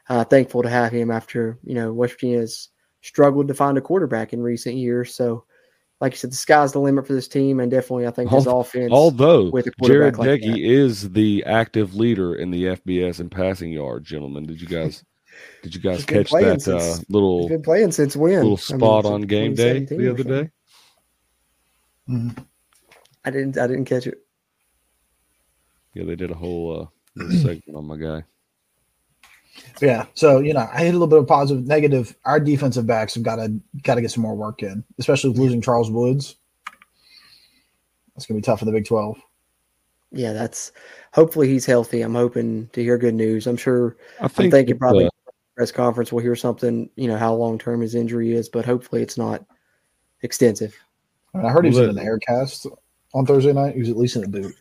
[0.10, 2.70] uh, thankful to have him after, you know, West Virginia has
[3.02, 5.14] struggled to find a quarterback in recent years.
[5.14, 5.46] So,
[6.04, 8.46] like you said, the sky's the limit for this team, and definitely I think his
[8.46, 8.92] offense.
[8.92, 14.46] Although with Jared like is the active leader in the FBS in passing yards, gentlemen.
[14.46, 15.02] Did you guys?
[15.64, 17.48] Did you guys catch that since, uh, little?
[17.48, 18.42] Been playing since when?
[18.42, 20.50] Little spot I mean, on game day the other day.
[22.10, 22.42] Mm-hmm.
[23.24, 23.58] I didn't.
[23.58, 24.18] I didn't catch it.
[25.94, 28.26] Yeah, they did a whole uh, segment on my guy.
[29.82, 30.06] Yeah.
[30.14, 32.16] So, you know, I hit a little bit of positive, negative.
[32.26, 35.40] Our defensive backs have got to got to get some more work in, especially with
[35.40, 36.36] losing Charles Woods.
[38.16, 39.18] That's gonna be tough for the Big Twelve.
[40.12, 40.72] Yeah, that's
[41.14, 42.02] hopefully he's healthy.
[42.02, 43.48] I'm hoping to hear good news.
[43.48, 45.10] I'm sure I think, I'm thinking probably uh,
[45.56, 49.02] press conference we'll hear something, you know, how long term his injury is, but hopefully
[49.02, 49.44] it's not
[50.22, 50.76] extensive.
[51.34, 52.68] I heard he was in an air cast
[53.16, 53.74] on Thursday night.
[53.74, 54.54] He was at least in a boot.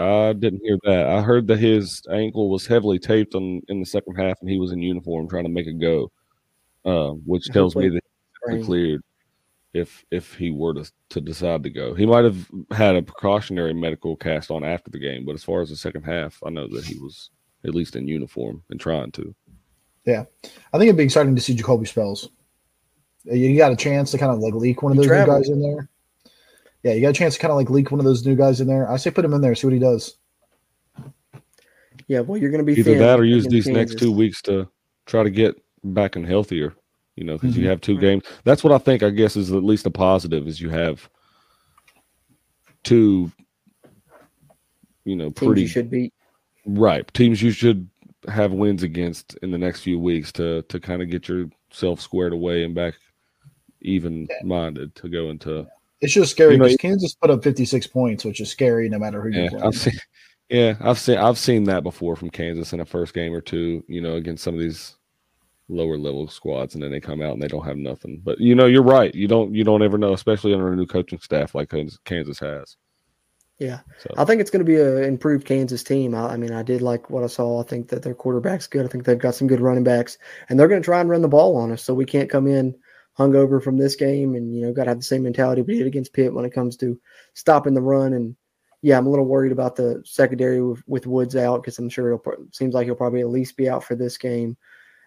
[0.00, 1.06] I didn't hear that.
[1.08, 4.58] I heard that his ankle was heavily taped on in the second half, and he
[4.58, 6.10] was in uniform trying to make a go,
[6.84, 8.02] uh, which tells me that
[8.50, 9.02] he's cleared
[9.74, 11.94] if if he were to to decide to go.
[11.94, 15.60] He might have had a precautionary medical cast on after the game, but as far
[15.60, 17.30] as the second half, I know that he was
[17.64, 19.34] at least in uniform, and trying to.
[20.06, 20.24] Yeah,
[20.72, 22.30] I think it'd be exciting to see Jacolby Spells.
[23.24, 25.60] You got a chance to kind of like leak one of those new guys in
[25.60, 25.90] there.
[26.82, 28.60] Yeah, you got a chance to kind of like leak one of those new guys
[28.60, 28.90] in there.
[28.90, 30.16] I say put him in there, see what he does.
[32.08, 33.92] Yeah, well, you're going to be either that or use these Kansas.
[33.92, 34.68] next two weeks to
[35.06, 36.74] try to get back and healthier.
[37.16, 37.62] You know, because mm-hmm.
[37.62, 38.24] you have two games.
[38.44, 39.02] That's what I think.
[39.02, 41.08] I guess is at least a positive is you have
[42.82, 43.30] two.
[45.04, 46.12] You know, pretty you should be
[46.66, 47.88] right teams you should
[48.28, 52.32] have wins against in the next few weeks to to kind of get yourself squared
[52.32, 52.94] away and back
[53.82, 55.66] even minded to go into.
[56.00, 58.98] It's just scary because you know, Kansas put up 56 points, which is scary no
[58.98, 59.64] matter who yeah, you're playing.
[59.64, 59.98] I've seen,
[60.48, 63.84] yeah, I've seen I've seen that before from Kansas in a first game or two.
[63.86, 64.96] You know, against some of these
[65.68, 68.20] lower level squads, and then they come out and they don't have nothing.
[68.24, 69.14] But you know, you're right.
[69.14, 71.70] You don't you don't ever know, especially under a new coaching staff like
[72.04, 72.76] Kansas has.
[73.58, 74.08] Yeah, so.
[74.16, 76.14] I think it's going to be an improved Kansas team.
[76.14, 77.60] I, I, mean, I did like what I saw.
[77.60, 78.86] I think that their quarterback's good.
[78.86, 80.16] I think they've got some good running backs,
[80.48, 81.82] and they're going to try and run the ball on us.
[81.82, 82.74] So we can't come in
[83.20, 85.86] hungover from this game, and you know, got to have the same mentality we did
[85.86, 86.98] against Pitt when it comes to
[87.34, 88.14] stopping the run.
[88.14, 88.34] And
[88.82, 92.12] yeah, I'm a little worried about the secondary with, with Woods out because I'm sure
[92.12, 94.56] it'll seems like he'll probably at least be out for this game.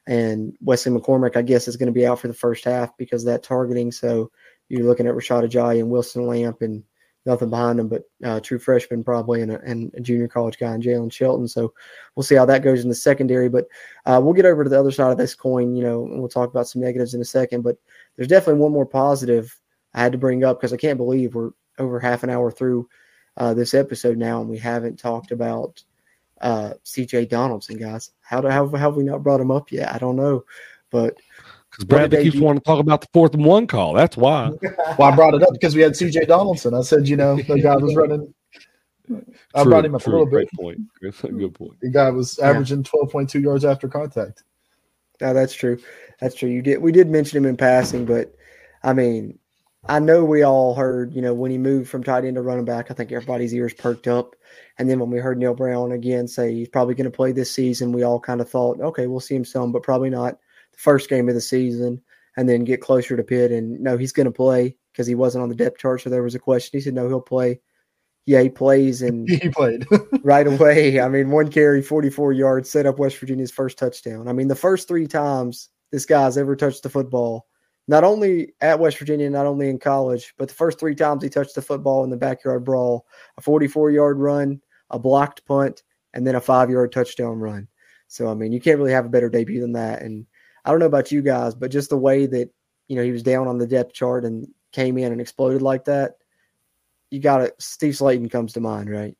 [0.05, 3.23] And Wesley McCormick, I guess, is going to be out for the first half because
[3.23, 3.91] that targeting.
[3.91, 4.31] So
[4.69, 6.83] you're looking at Rashad Ajayi and Wilson Lamp and
[7.25, 10.71] nothing behind them but uh, true freshman probably and a, and a junior college guy
[10.71, 11.47] and Jalen Shelton.
[11.47, 11.73] So
[12.15, 13.49] we'll see how that goes in the secondary.
[13.49, 13.67] But
[14.05, 16.29] uh, we'll get over to the other side of this coin, you know, and we'll
[16.29, 17.61] talk about some negatives in a second.
[17.61, 17.77] But
[18.15, 19.57] there's definitely one more positive
[19.93, 22.89] I had to bring up because I can't believe we're over half an hour through
[23.37, 25.83] uh, this episode now and we haven't talked about
[26.41, 28.11] uh, CJ Donaldson, guys.
[28.21, 29.93] How, do, how, how have we not brought him up yet?
[29.93, 30.43] I don't know.
[30.91, 31.17] But
[31.73, 33.93] because Bradley keeps wanting to talk about the fourth and one call.
[33.93, 34.51] That's why.
[34.97, 36.75] well, I brought it up because we had CJ Donaldson.
[36.75, 38.31] I said, you know, the guy was running.
[39.55, 40.59] I brought him up true, a little great bit.
[40.59, 40.79] Point.
[41.01, 41.79] Good point.
[41.81, 44.43] The guy was averaging twelve point two yards after contact.
[45.19, 45.79] No, that's true.
[46.21, 46.49] That's true.
[46.49, 46.79] You did.
[46.79, 48.35] We did mention him in passing, but
[48.83, 49.39] I mean,
[49.85, 52.65] I know we all heard, you know, when he moved from tight end to running
[52.65, 54.35] back, I think everybody's ears perked up.
[54.77, 57.51] And then when we heard Neal Brown again say he's probably going to play this
[57.51, 60.37] season, we all kind of thought, okay, we'll see him some, but probably not
[60.73, 62.01] the first game of the season.
[62.35, 65.43] And then get closer to Pitt and no, he's going to play because he wasn't
[65.43, 66.01] on the depth chart.
[66.01, 66.77] So there was a question.
[66.77, 67.59] He said, no, he'll play.
[68.25, 69.85] Yeah, he plays and he played
[70.23, 70.99] right away.
[70.99, 74.27] I mean, one carry, 44 yards, set up West Virginia's first touchdown.
[74.27, 77.47] I mean, the first three times this guy's ever touched the football,
[77.87, 81.29] not only at West Virginia, not only in college, but the first three times he
[81.29, 83.05] touched the football in the backyard brawl,
[83.37, 84.59] a 44 yard run,
[84.89, 85.83] a blocked punt,
[86.13, 87.67] and then a five yard touchdown run.
[88.07, 90.01] So, I mean, you can't really have a better debut than that.
[90.01, 90.25] And
[90.65, 92.49] I don't know about you guys, but just the way that,
[92.87, 95.85] you know, he was down on the depth chart and came in and exploded like
[95.85, 96.15] that,
[97.11, 97.53] you got it.
[97.59, 99.15] Steve Slaton comes to mind, right?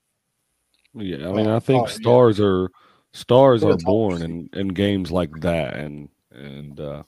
[0.94, 1.30] Yeah.
[1.30, 2.46] I mean, I think oh, stars yeah.
[2.46, 2.72] are
[3.12, 5.76] stars are born in, in games like that.
[5.76, 7.04] And, and, uh,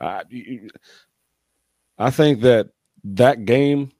[0.00, 0.22] I,
[1.98, 2.70] I think that
[3.04, 3.92] that game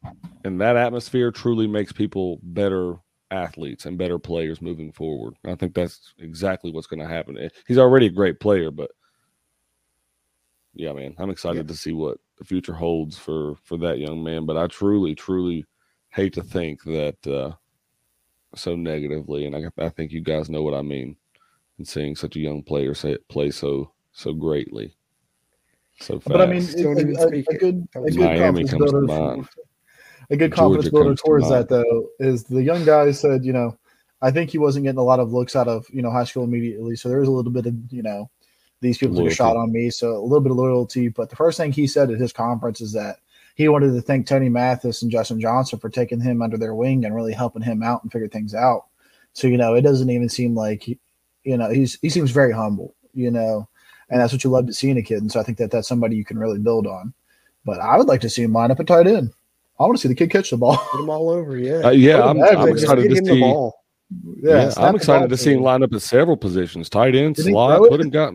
[0.45, 2.97] and that atmosphere truly makes people better
[3.31, 5.35] athletes and better players moving forward.
[5.47, 7.51] I think that's exactly what's going to happen.
[7.67, 8.91] He's already a great player, but
[10.77, 11.73] yeah, man, I'm excited yeah.
[11.73, 14.47] to see what the future holds for for that young man.
[14.47, 15.65] But I truly, truly
[16.11, 17.53] hate to think that uh,
[18.55, 21.17] so negatively, and I, I think you guys know what I mean.
[21.79, 24.95] And seeing such a young player say play so so greatly.
[26.01, 26.29] So fast.
[26.29, 29.37] But I mean, a, a, a, good, a good Miami confidence builder.
[29.37, 29.49] To
[30.31, 33.77] a good confidence builder towards to that though is the young guy said, you know,
[34.23, 36.45] I think he wasn't getting a lot of looks out of you know high school
[36.45, 38.31] immediately, so there was a little bit of you know
[38.81, 39.31] these people loyalty.
[39.31, 41.09] took a shot on me, so a little bit of loyalty.
[41.09, 43.19] But the first thing he said at his conference is that
[43.55, 47.05] he wanted to thank Tony Mathis and Justin Johnson for taking him under their wing
[47.05, 48.87] and really helping him out and figure things out.
[49.33, 50.99] So you know, it doesn't even seem like he,
[51.45, 53.69] you know he's he seems very humble, you know,
[54.11, 55.19] and that's what you love to see in a kid.
[55.19, 57.15] And so I think that that's somebody you can really build on.
[57.65, 59.33] But I would like to see him line up at tight end.
[59.79, 60.77] I want to see the kid catch the ball.
[60.77, 61.81] Put him all over, yeah.
[61.87, 63.41] Uh, yeah, I'm, I'm excited to see.
[63.41, 63.71] Yeah,
[64.43, 67.81] yeah I'm excited to see him line up at several positions: tight end, slot.
[67.89, 68.35] Put him got.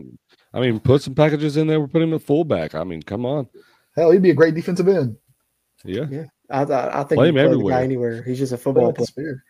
[0.54, 1.80] I mean, put some packages in there.
[1.80, 2.74] We're putting him at fullback.
[2.74, 3.48] I mean, come on.
[3.96, 5.16] Hell, he'd be a great defensive end.
[5.84, 6.24] Yeah, yeah.
[6.50, 7.80] I, I, I think play him everywhere.
[7.80, 8.22] Anywhere.
[8.22, 9.42] He's just a football player.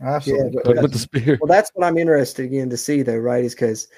[0.00, 0.52] Absolutely.
[0.54, 1.38] Yeah, but, with the spear.
[1.40, 3.44] Well, that's what I'm interested in to see, though, right?
[3.44, 3.88] Is because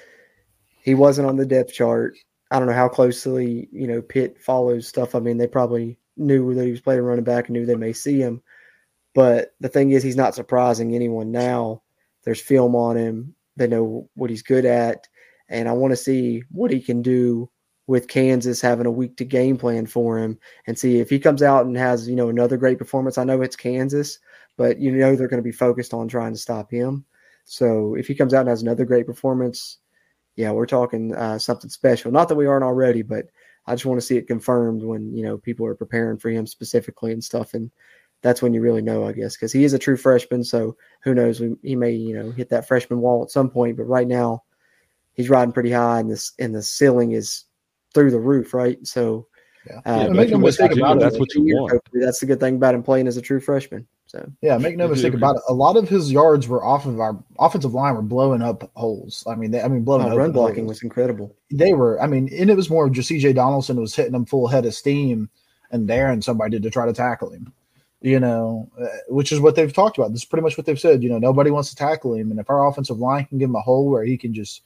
[0.81, 2.15] he wasn't on the depth chart.
[2.51, 5.15] I don't know how closely you know Pitt follows stuff.
[5.15, 7.93] I mean, they probably knew that he was playing running back and knew they may
[7.93, 8.41] see him.
[9.13, 11.81] But the thing is, he's not surprising anyone now.
[12.23, 13.35] There's film on him.
[13.55, 15.07] They know what he's good at,
[15.49, 17.49] and I want to see what he can do
[17.87, 20.37] with Kansas having a week to game plan for him
[20.67, 23.17] and see if he comes out and has you know another great performance.
[23.17, 24.19] I know it's Kansas,
[24.57, 27.05] but you know they're going to be focused on trying to stop him.
[27.45, 29.77] So if he comes out and has another great performance,
[30.35, 32.11] yeah, we're talking uh, something special.
[32.11, 33.27] Not that we aren't already, but
[33.65, 36.45] I just want to see it confirmed when you know people are preparing for him
[36.45, 37.71] specifically and stuff, and
[38.21, 40.43] that's when you really know, I guess, because he is a true freshman.
[40.43, 41.41] So who knows?
[41.63, 44.43] He may you know hit that freshman wall at some point, but right now
[45.17, 47.43] he's riding pretty high, and this and the ceiling is
[47.93, 48.77] through the roof, right?
[48.87, 49.27] So.
[49.69, 49.81] Yeah.
[49.85, 50.99] Uh, Yeah, make no mistake about it.
[51.01, 51.73] That's what you want.
[51.73, 53.85] hopefully That's the good thing about him playing as a true freshman.
[54.07, 55.41] So Yeah, make no mistake about it.
[55.49, 59.25] A lot of his yards were off of our offensive line were blowing up holes.
[59.27, 60.77] I mean, they, I mean, blowing oh, up run blocking holes.
[60.77, 61.35] was incredible.
[61.51, 62.01] They were.
[62.01, 63.33] I mean, and it was more of just C.J.
[63.33, 65.29] Donaldson was hitting them full head of steam
[65.71, 67.51] and daring somebody to try to tackle him.
[67.99, 70.11] You know, uh, which is what they've talked about.
[70.11, 71.03] This is pretty much what they've said.
[71.03, 73.55] You know, nobody wants to tackle him, and if our offensive line can give him
[73.55, 74.61] a hole where he can just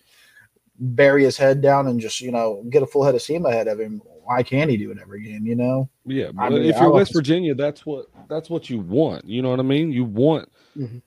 [0.81, 3.67] bury his head down and just you know get a full head of steam ahead
[3.67, 5.45] of him, why can't he do it every game?
[5.45, 5.89] You know.
[6.05, 9.25] Yeah, I mean, if you're West Virginia, that's what that's what you want.
[9.25, 9.91] You know what I mean?
[9.91, 11.01] You want Mhm.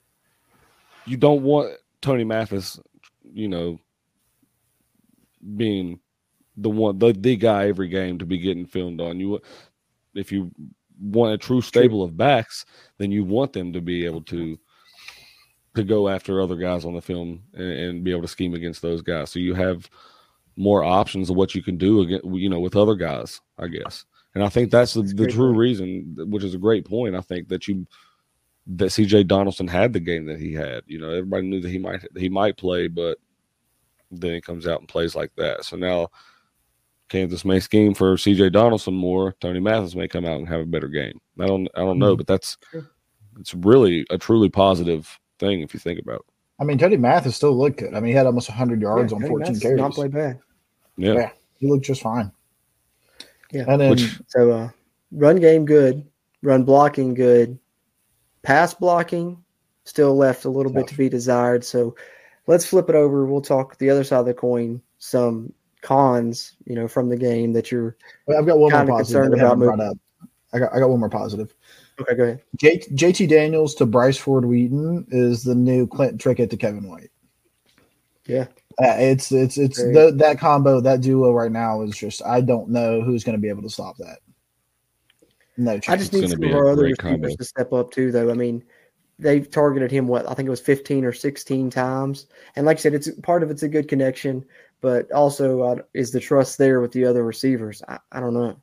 [1.05, 2.79] you don't want Tony Mathis,
[3.33, 3.79] you know,
[5.57, 5.99] being
[6.57, 9.19] the one the, the guy every game to be getting filmed on.
[9.19, 9.41] You
[10.13, 10.51] if you
[10.99, 12.65] want a true stable of backs,
[12.97, 14.57] then you want them to be able to
[15.75, 18.81] to go after other guys on the film and, and be able to scheme against
[18.81, 19.29] those guys.
[19.31, 19.89] So you have
[20.57, 24.05] more options of what you can do again, you know, with other guys, I guess.
[24.33, 25.57] And I think that's the, That's the true point.
[25.57, 27.15] reason, which is a great point.
[27.15, 27.85] I think that you
[28.67, 30.81] that CJ Donaldson had the game that he had.
[30.87, 33.17] You know, everybody knew that he might he might play, but
[34.11, 35.63] then he comes out and plays like that.
[35.63, 36.09] So now
[37.09, 39.35] Kansas may scheme for CJ Donaldson more.
[39.39, 41.19] Tony Mathis may come out and have a better game.
[41.39, 42.17] I don't I don't know, mm-hmm.
[42.17, 42.57] but that's
[43.39, 46.25] it's really a truly positive thing if you think about it.
[46.59, 47.93] I mean, Teddy Mathis still looked good.
[47.93, 49.81] I mean, he had almost 100 yards Yeah, on Tony 14 Mathis carries.
[49.81, 50.39] Not play bad.
[50.97, 51.13] Yeah.
[51.13, 51.29] Yeah.
[51.59, 52.31] He looked just fine.
[53.51, 53.65] Yeah.
[53.67, 54.69] And then, Which So uh,
[55.11, 56.05] run game good,
[56.41, 57.59] run blocking good,
[58.41, 59.37] pass blocking
[59.85, 61.63] still left a little bit to be desired.
[61.63, 61.95] So
[62.47, 63.25] let's flip it over.
[63.25, 64.81] We'll talk the other side of the coin.
[64.97, 67.95] Some cons, you know, from the game that you're.
[68.27, 69.97] I've got one more kinda positive concerned that we haven't about up.
[70.53, 71.55] I got, I got one more positive.
[71.99, 72.41] Okay, go ahead.
[72.57, 77.11] J, JT Daniels to Bryce Ford Wheaton is the new Clint Trickett to Kevin White.
[78.25, 78.47] Yeah.
[78.83, 82.69] Uh, it's it's it's the, that combo that duo right now is just I don't
[82.69, 84.19] know who's going to be able to stop that.
[85.55, 85.89] No chance.
[85.89, 87.35] I just need some of our other great receivers combo.
[87.35, 88.29] to step up too, though.
[88.29, 88.61] I mean,
[89.17, 92.27] they've targeted him what I think it was 15 or 16 times,
[92.57, 94.43] and like I said, it's part of it's a good connection,
[94.81, 97.81] but also uh, is the trust there with the other receivers?
[97.87, 98.57] I, I don't know.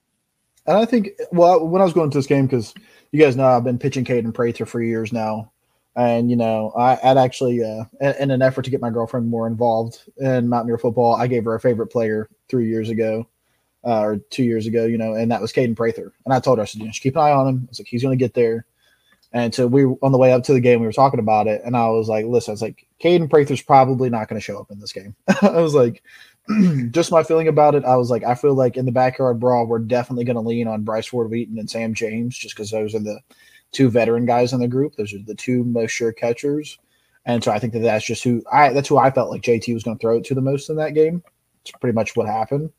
[0.66, 2.74] And I think, well, when I was going to this game, because
[3.10, 5.50] you guys know I've been pitching Kaden Prather for years now.
[5.94, 9.46] And, you know, I, I'd actually, uh, in, an effort to get my girlfriend more
[9.46, 13.28] involved in Mountaineer football, I gave her a favorite player three years ago
[13.84, 16.14] uh, or two years ago, you know, and that was Kaden Prather.
[16.24, 17.62] And I told her, I said, you know, keep an eye on him.
[17.64, 18.64] I was like, he's going to get there.
[19.34, 21.46] And so we were on the way up to the game, we were talking about
[21.46, 21.62] it.
[21.64, 24.60] And I was like, listen, I was like, Kaden Prather's probably not going to show
[24.60, 25.14] up in this game.
[25.42, 26.02] I was like,
[26.90, 29.66] just my feeling about it, I was like, I feel like in the backyard brawl,
[29.66, 32.94] we're definitely going to lean on Bryce Ford Wheaton and Sam James, just because those
[32.94, 33.20] are the
[33.70, 34.96] two veteran guys in the group.
[34.96, 36.78] Those are the two most sure catchers,
[37.24, 39.72] and so I think that that's just who I that's who I felt like JT
[39.72, 41.22] was going to throw it to the most in that game.
[41.62, 42.70] It's pretty much what happened.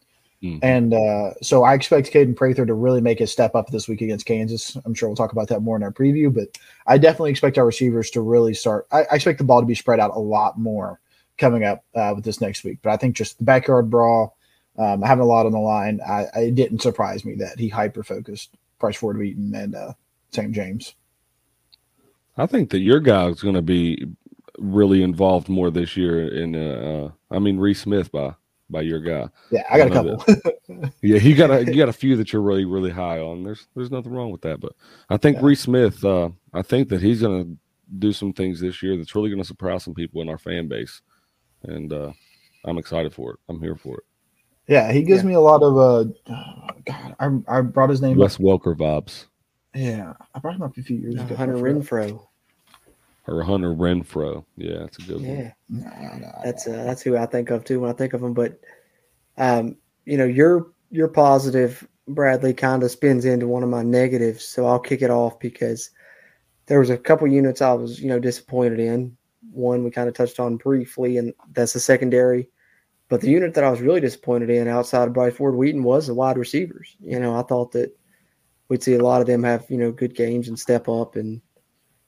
[0.43, 0.59] Mhm.
[0.61, 4.01] And uh, so I expect Kaden Prather to really make his step up this week
[4.01, 4.75] against Kansas.
[4.83, 7.65] I'm sure we'll talk about that more in our preview, but I definitely expect our
[7.65, 8.85] receivers to really start.
[8.91, 10.99] I, I expect the ball to be spread out a lot more
[11.37, 12.79] coming up uh, with this next week.
[12.81, 14.37] But I think just the backyard brawl,
[14.77, 17.69] um, having a lot on the line, I, I it didn't surprise me that he
[17.69, 19.93] hyper focused Bryce Ford Wheaton and uh,
[20.31, 20.95] Sam James.
[22.37, 24.05] I think that your guy is going to be
[24.57, 26.27] really involved more this year.
[26.27, 28.33] In uh, uh, I mean, Reese Smith by
[28.69, 29.29] by your guy.
[29.51, 30.51] Yeah, I got a I know couple.
[31.01, 33.43] Yeah, he got a you got a few that you're really really high on.
[33.43, 34.73] There's there's nothing wrong with that, but
[35.09, 35.43] I think Yeah.
[35.43, 36.03] Reese Smith.
[36.03, 37.57] Uh, I think that he's going to
[37.99, 40.67] do some things this year that's really going to surprise some people in our fan
[40.67, 41.01] base,
[41.63, 42.11] and uh,
[42.65, 43.39] I'm excited for it.
[43.49, 44.03] I'm here for it.
[44.67, 45.29] yeah, he gives Yeah.
[45.29, 46.03] me a lot of uh,
[46.85, 47.15] God.
[47.19, 48.17] I, I brought his name.
[48.17, 49.25] Wes Welker vibes
[49.73, 51.35] Yeah, I brought him up a few years ago.
[51.35, 52.27] Hunter Renfro.
[53.27, 54.45] or Hunter Renfro.
[54.57, 55.37] Yeah, that's a good one.
[55.37, 55.51] Yeah.
[55.69, 56.31] No, no, no.
[56.43, 58.33] That's uh, that's who I think of too when I think of him.
[58.33, 58.59] But
[59.37, 64.45] um, you know, your your positive, Bradley, kind of spins into one of my negatives.
[64.45, 65.89] So I'll kick it off because
[66.67, 69.17] there was a couple units I was you know disappointed in.
[69.53, 72.49] One we kind of touched on briefly, and that's the secondary.
[73.09, 76.07] But the unit that I was really disappointed in outside of Bryce Ford Wheaton was
[76.07, 76.95] the wide receivers.
[76.99, 77.95] You know, I thought that
[78.69, 81.41] we'd see a lot of them have you know good games and step up and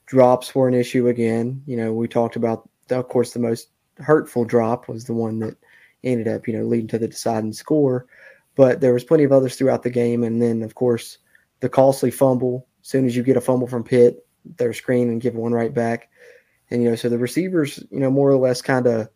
[0.06, 1.62] drops were an issue again.
[1.66, 3.68] You know, we talked about, of course, the most
[3.98, 5.56] hurtful drop was the one that
[6.04, 8.06] ended up, you know, leading to the deciding score.
[8.54, 11.18] But there was plenty of others throughout the game, and then of course
[11.60, 12.66] the costly fumble.
[12.82, 14.26] As soon as you get a fumble from Pitt,
[14.56, 16.08] they're screen and give one right back.
[16.70, 19.08] And you know, so the receivers, you know, more or less kind of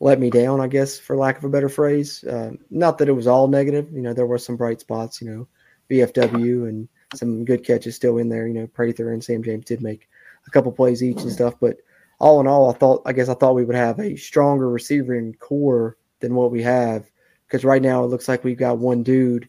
[0.00, 2.22] let me down, I guess, for lack of a better phrase.
[2.24, 3.90] Uh, not that it was all negative.
[3.92, 5.20] You know, there were some bright spots.
[5.20, 5.48] You know,
[5.90, 8.46] BFW and some good catches still in there.
[8.46, 10.08] You know, Prather and Sam James did make
[10.46, 11.54] a couple plays each and stuff.
[11.60, 11.78] But
[12.18, 15.34] all in all, I thought, I guess, I thought we would have a stronger receiving
[15.34, 17.10] core than what we have.
[17.46, 19.48] Because right now it looks like we've got one dude,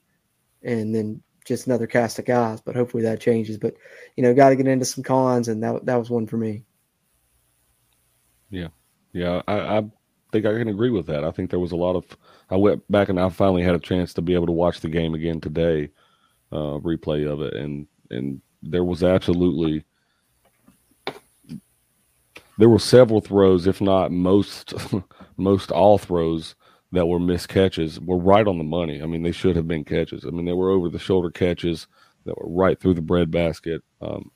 [0.61, 2.61] and then just another cast of guys.
[2.61, 3.57] But hopefully that changes.
[3.57, 3.75] But
[4.15, 6.64] you know, got to get into some cons, and that that was one for me.
[8.49, 8.67] Yeah,
[9.13, 9.83] yeah, I, I
[10.31, 11.23] think I can agree with that.
[11.23, 12.05] I think there was a lot of.
[12.49, 14.89] I went back and I finally had a chance to be able to watch the
[14.89, 15.89] game again today,
[16.51, 19.85] uh, replay of it, and and there was absolutely
[22.57, 24.73] there were several throws, if not most
[25.37, 26.55] most all throws
[26.91, 29.01] that were missed catches were right on the money.
[29.01, 30.25] I mean, they should have been catches.
[30.25, 31.87] I mean, they were over the shoulder catches
[32.25, 34.31] that were right through the bread basket, um,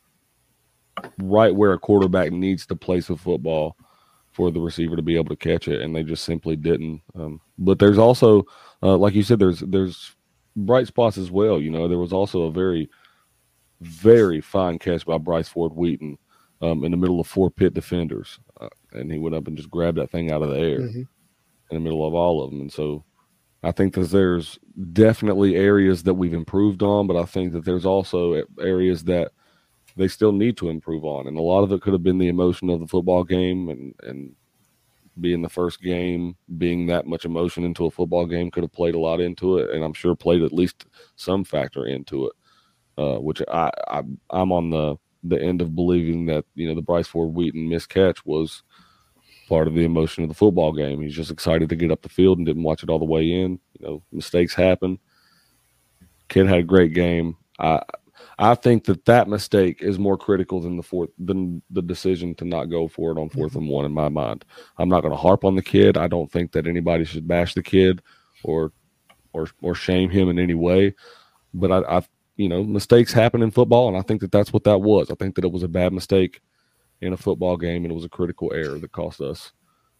[1.20, 3.76] right where a quarterback needs to place a football
[4.40, 7.02] for the receiver to be able to catch it, and they just simply didn't.
[7.14, 8.46] Um, but there's also,
[8.82, 10.16] uh, like you said, there's there's
[10.56, 11.60] bright spots as well.
[11.60, 12.90] You know, there was also a very,
[13.82, 16.18] very fine catch by Bryce Ford Wheaton
[16.62, 19.70] um, in the middle of four Pitt defenders, uh, and he went up and just
[19.70, 21.00] grabbed that thing out of the air mm-hmm.
[21.00, 21.08] in
[21.72, 22.62] the middle of all of them.
[22.62, 23.04] And so,
[23.62, 24.58] I think that there's
[24.94, 29.34] definitely areas that we've improved on, but I think that there's also areas that
[30.00, 31.28] they still need to improve on.
[31.28, 33.93] And a lot of it could have been the emotion of the football game and,
[34.04, 34.34] and
[35.20, 38.95] being the first game, being that much emotion into a football game could have played
[38.95, 39.72] a lot into it.
[39.72, 40.86] And I'm sure played at least
[41.18, 42.34] some factor into it,
[42.97, 46.82] uh, which I, I, I'm on the, the end of believing that, you know, the
[46.82, 48.64] Bryce Ford Wheaton miscatch was
[49.50, 51.02] part of the emotion of the football game.
[51.02, 53.30] He's just excited to get up the field and didn't watch it all the way
[53.30, 53.60] in.
[53.78, 54.97] You know, mistakes happen.
[56.30, 57.36] Kid had a great game.
[57.60, 57.82] I
[58.42, 62.46] I think that that mistake is more critical than the fourth than the decision to
[62.46, 63.58] not go for it on 4th mm-hmm.
[63.58, 64.46] and one in my mind.
[64.78, 65.98] I'm not going to harp on the kid.
[65.98, 68.02] I don't think that anybody should bash the kid
[68.44, 68.72] or
[69.34, 70.96] or or shame him in any way.
[71.54, 72.04] But I, I
[72.38, 75.12] you know mistakes happen in football, and I think that that's what that was.
[75.12, 76.40] I think that it was a bad mistake
[77.02, 79.52] in a football game, and it was a critical error that cost us,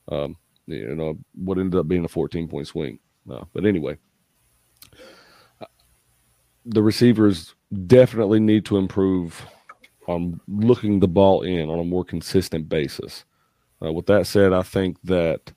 [0.10, 3.00] um, you know, what ended up being a 14 point swing.
[3.30, 3.98] Uh, but anyway,
[6.66, 7.56] the receivers
[7.86, 9.46] definitely need to improve
[10.08, 13.26] on looking the ball in on a more consistent basis.
[13.82, 15.54] Uh, with that said, I think that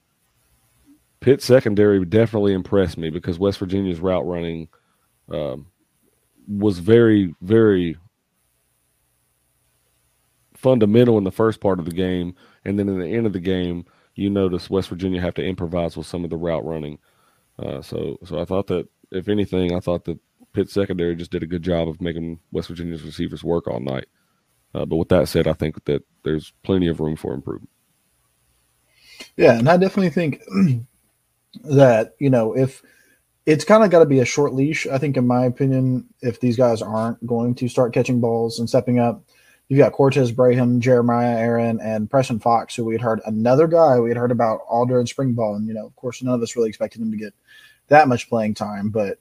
[1.21, 4.69] Pitt secondary definitely impressed me because West Virginia's route running
[5.31, 5.67] um,
[6.47, 7.97] was very, very
[10.55, 12.35] fundamental in the first part of the game,
[12.65, 13.85] and then in the end of the game,
[14.15, 16.99] you notice West Virginia have to improvise with some of the route running.
[17.59, 20.19] Uh, so, so I thought that if anything, I thought that
[20.53, 24.07] Pitt secondary just did a good job of making West Virginia's receivers work all night.
[24.75, 27.71] Uh, but with that said, I think that there's plenty of room for improvement.
[29.37, 30.43] Yeah, and I definitely think
[31.65, 32.83] that you know if
[33.47, 34.87] it's kind of got to be a short leash.
[34.87, 38.69] I think, in my opinion, if these guys aren't going to start catching balls and
[38.69, 39.25] stepping up,
[39.69, 43.99] you've got Cortez Braham, Jeremiah Aaron, and Preston Fox, who we had heard another guy
[43.99, 46.43] we had heard about all during spring ball, and you know, of course, none of
[46.43, 47.35] us really expected him to get
[47.89, 49.19] that much playing time, but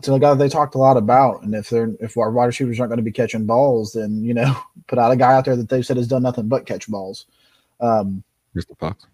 [0.00, 1.42] it's a guy that they talked a lot about.
[1.42, 4.34] And if they're if our wide receivers aren't going to be catching balls, then you
[4.34, 6.88] know, put out a guy out there that they've said has done nothing but catch
[6.88, 7.26] balls.
[7.80, 8.24] Um,
[8.56, 8.76] Mr.
[8.78, 9.06] Fox.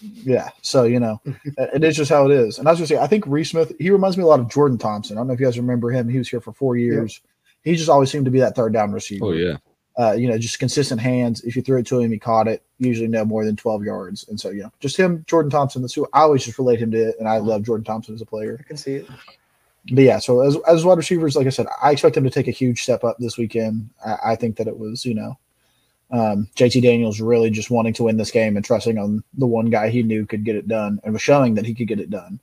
[0.00, 2.58] Yeah, so you know, it is just how it is.
[2.58, 4.50] And I was gonna say, I think Reese Smith, he reminds me a lot of
[4.50, 5.16] Jordan Thompson.
[5.16, 6.08] I don't know if you guys remember him.
[6.08, 7.20] He was here for four years.
[7.22, 7.72] Yeah.
[7.72, 9.26] He just always seemed to be that third down receiver.
[9.26, 9.58] Oh yeah.
[9.98, 11.42] Uh, you know, just consistent hands.
[11.42, 12.62] If you threw it to him, he caught it.
[12.78, 14.26] Usually no more than twelve yards.
[14.28, 15.82] And so, you know, just him, Jordan Thompson.
[15.82, 17.16] That's who I always just relate him to it.
[17.18, 18.56] And I love Jordan Thompson as a player.
[18.58, 19.08] I can see it
[19.90, 22.48] but yeah, so as as wide receivers, like I said, I expect them to take
[22.48, 23.90] a huge step up this weekend.
[24.04, 25.38] I, I think that it was, you know,
[26.12, 29.70] um, JT Daniels really just wanting to win this game and trusting on the one
[29.70, 32.10] guy he knew could get it done and was showing that he could get it
[32.10, 32.38] done.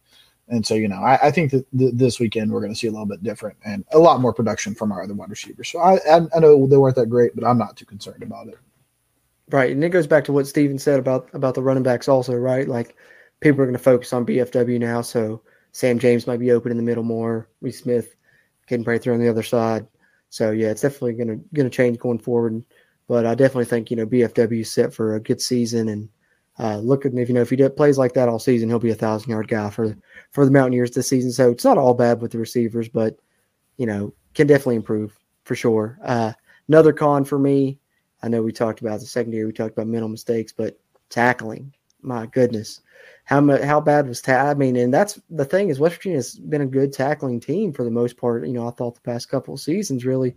[0.50, 2.88] And so, you know, I, I think that th- this weekend we're going to see
[2.88, 5.70] a little bit different and a lot more production from our other wide receivers.
[5.70, 8.48] So I, I, I know they weren't that great, but I'm not too concerned about
[8.48, 8.58] it.
[9.52, 12.36] Right, and it goes back to what Steven said about about the running backs also,
[12.36, 12.68] right?
[12.68, 12.96] Like
[13.40, 15.42] people are going to focus on BFW now, so
[15.72, 17.50] Sam James might be open in the middle more.
[17.62, 18.16] Reese Smith
[18.68, 19.88] can break through on the other side.
[20.30, 22.64] So yeah, it's definitely gonna gonna change going forward.
[23.08, 26.10] But I definitely think you know BFW set for a good season and
[26.60, 28.92] uh, look at if you know if he plays like that all season, he'll be
[28.92, 29.96] a thousand yard guy for
[30.32, 31.32] for the Mountaineers this season.
[31.32, 33.18] So it's not all bad with the receivers, but
[33.78, 35.98] you know can definitely improve for sure.
[36.04, 36.34] Uh,
[36.68, 37.80] another con for me,
[38.22, 40.78] I know we talked about the secondary, we talked about mental mistakes, but
[41.10, 42.82] tackling, my goodness,
[43.30, 46.34] how much how bad was ta- I mean, and that's the thing is West Virginia's
[46.34, 48.48] been a good tackling team for the most part.
[48.48, 50.36] You know, I thought the past couple of seasons really,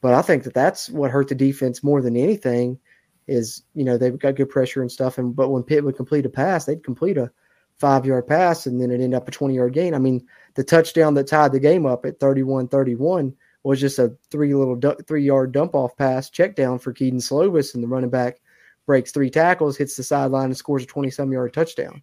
[0.00, 2.78] but I think that that's what hurt the defense more than anything
[3.26, 5.18] is you know they've got good pressure and stuff.
[5.18, 7.32] And but when Pitt would complete a pass, they'd complete a
[7.78, 9.92] five yard pass and then it ended up a 20 yard gain.
[9.92, 10.24] I mean,
[10.54, 14.76] the touchdown that tied the game up at 31 31 was just a three little
[14.76, 18.40] du- three yard dump off pass check down for Kedon Slovis, and the running back
[18.86, 22.00] breaks three tackles, hits the sideline, and scores a 20 some yard touchdown.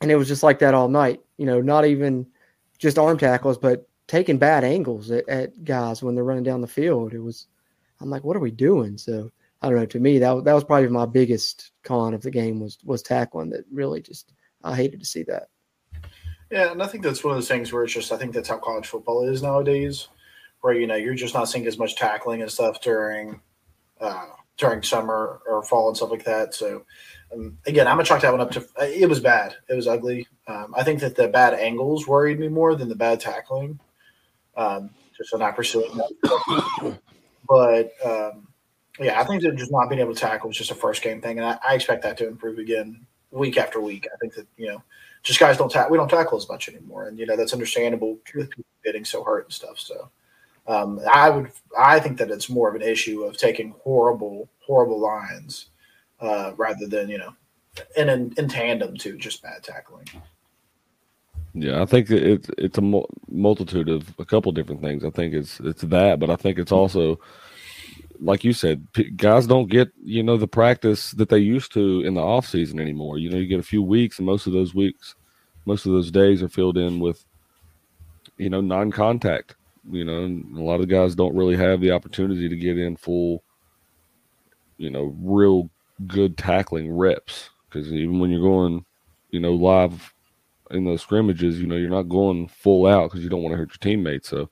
[0.00, 1.20] And it was just like that all night.
[1.36, 2.26] You know, not even
[2.78, 6.66] just arm tackles, but taking bad angles at, at guys when they're running down the
[6.66, 7.12] field.
[7.12, 7.46] It was,
[8.00, 8.98] I'm like, what are we doing?
[8.98, 9.30] So
[9.62, 9.86] I don't know.
[9.86, 13.50] To me, that that was probably my biggest con of the game was was tackling.
[13.50, 14.32] That really just
[14.64, 15.48] I hated to see that.
[16.50, 18.48] Yeah, and I think that's one of those things where it's just I think that's
[18.48, 20.08] how college football is nowadays,
[20.62, 23.40] where you know you're just not seeing as much tackling and stuff during
[24.00, 24.30] uh,
[24.60, 26.54] during summer or fall and stuff like that.
[26.54, 26.84] So
[27.32, 29.56] um, again, I'm gonna chalk that one up to it was bad.
[29.68, 30.28] It was ugly.
[30.46, 33.80] Um, I think that the bad angles worried me more than the bad tackling.
[34.56, 36.98] Um, just not pursuing that.
[37.48, 38.48] but um,
[38.98, 41.20] yeah, I think that just not being able to tackle was just a first game
[41.20, 44.06] thing, and I, I expect that to improve again week after week.
[44.12, 44.82] I think that you know,
[45.22, 45.90] just guys don't tackle.
[45.90, 49.22] We don't tackle as much anymore, and you know that's understandable with people getting so
[49.22, 49.78] hurt and stuff.
[49.78, 50.10] So
[50.70, 55.00] um, I would, I think that it's more of an issue of taking horrible, horrible
[55.00, 55.66] lines
[56.20, 57.34] uh, rather than you know,
[57.96, 60.06] and in, in tandem to just bad tackling.
[61.54, 65.04] Yeah, I think it's it's a multitude of a couple different things.
[65.04, 67.18] I think it's it's that, but I think it's also
[68.20, 72.14] like you said, guys don't get you know the practice that they used to in
[72.14, 73.18] the off season anymore.
[73.18, 75.16] You know, you get a few weeks, and most of those weeks,
[75.64, 77.24] most of those days are filled in with
[78.36, 79.56] you know non-contact.
[79.88, 83.42] You know, a lot of guys don't really have the opportunity to get in full,
[84.76, 85.70] you know, real
[86.06, 88.84] good tackling reps because even when you're going,
[89.30, 90.12] you know, live
[90.70, 93.56] in those scrimmages, you know, you're not going full out because you don't want to
[93.56, 94.28] hurt your teammates.
[94.28, 94.50] So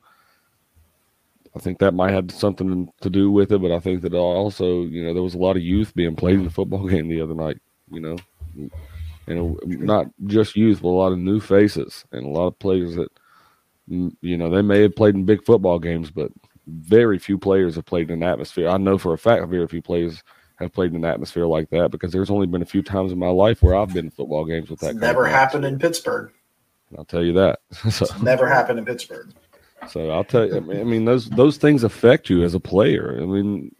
[1.55, 4.83] I think that might have something to do with it, but I think that also,
[4.83, 7.20] you know, there was a lot of youth being played in the football game the
[7.20, 7.59] other night,
[7.91, 8.16] you know,
[9.26, 12.95] and not just youth, but a lot of new faces and a lot of players
[12.97, 13.11] that,
[13.91, 16.30] Mm, you know, they may have played in big football games, but
[16.66, 18.68] very few players have played in an atmosphere.
[18.68, 20.22] I know for a fact very few players
[20.57, 23.18] have played in an atmosphere like that because there's only been a few times in
[23.18, 24.97] my life where I've been in football games with that.
[24.97, 26.32] never happened in Pittsburgh.
[26.97, 27.61] I'll tell you that.
[27.91, 29.32] so, never happened in Pittsburgh.
[29.89, 30.57] So I'll tell you.
[30.57, 33.16] I mean, I mean, those those things affect you as a player.
[33.20, 33.74] I mean,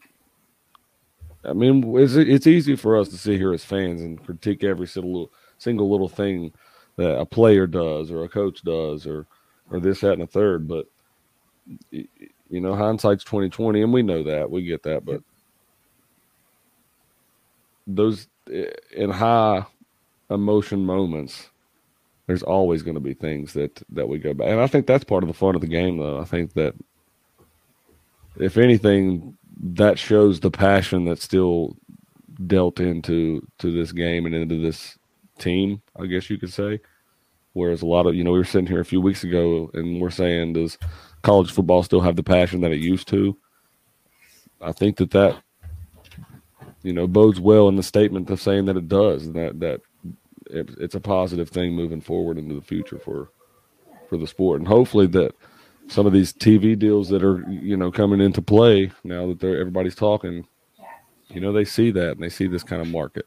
[1.45, 4.87] I mean, it's it's easy for us to sit here as fans and critique every
[4.87, 6.53] single little, single little thing
[6.97, 9.27] that a player does or a coach does or
[9.71, 10.69] or this that and a third.
[10.69, 10.87] But
[11.91, 15.05] you know, hindsight's twenty twenty, and we know that we get that.
[15.05, 15.23] But
[17.87, 19.67] those eh, in high
[20.31, 21.51] emotion moments,
[22.27, 25.05] there's always going to be things that that we go back, and I think that's
[25.05, 25.99] part of the fun of the game.
[25.99, 26.75] Though I think that
[28.39, 29.37] if anything,
[29.75, 31.77] that shows the passion that's still
[32.47, 34.99] dealt into to this game and into this
[35.39, 35.83] team.
[35.99, 36.81] I guess you could say.
[37.59, 40.01] Whereas a lot of you know we were sitting here a few weeks ago and
[40.01, 40.79] we're saying does
[41.23, 43.37] college football still have the passion that it used to?
[44.61, 45.43] I think that that
[46.85, 49.81] you know bodes well in the statement of saying that it does and that that
[50.49, 53.33] it, it's a positive thing moving forward into the future for
[54.09, 54.61] for the sport.
[54.61, 55.35] And hopefully that
[55.89, 59.59] some of these TV deals that are you know coming into play now that they're
[59.59, 60.47] everybody's talking
[61.27, 63.27] you know they see that and they see this kind of market.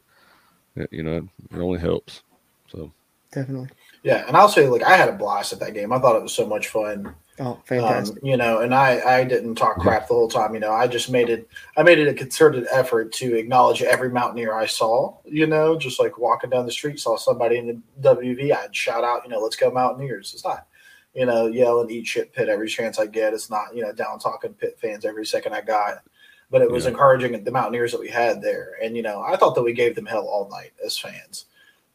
[0.90, 2.22] You know it only helps.
[2.70, 2.92] So.
[3.30, 3.68] Definitely
[4.02, 6.22] yeah and I'll say like I had a blast at that game I thought it
[6.22, 8.22] was so much fun Oh, fantastic!
[8.22, 10.52] Um, you know, and I I didn't talk crap the whole time.
[10.52, 11.48] You know, I just made it.
[11.78, 15.16] I made it a concerted effort to acknowledge every Mountaineer I saw.
[15.24, 19.02] You know, just like walking down the street, saw somebody in the WV, I'd shout
[19.02, 20.66] out, you know, "Let's go Mountaineers!" It's not,
[21.14, 23.32] you know, yell and eat shit Pitt every chance I get.
[23.32, 26.02] It's not, you know, down talking Pitt fans every second I got.
[26.50, 26.90] But it was yeah.
[26.90, 29.94] encouraging the Mountaineers that we had there, and you know, I thought that we gave
[29.94, 31.46] them hell all night as fans.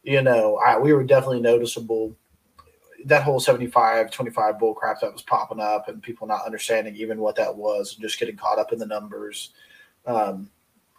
[0.02, 2.16] You know, I, we were definitely noticeable.
[3.04, 7.20] That whole 75 25 bull crap that was popping up and people not understanding even
[7.20, 9.50] what that was and just getting caught up in the numbers.
[10.04, 10.50] Um,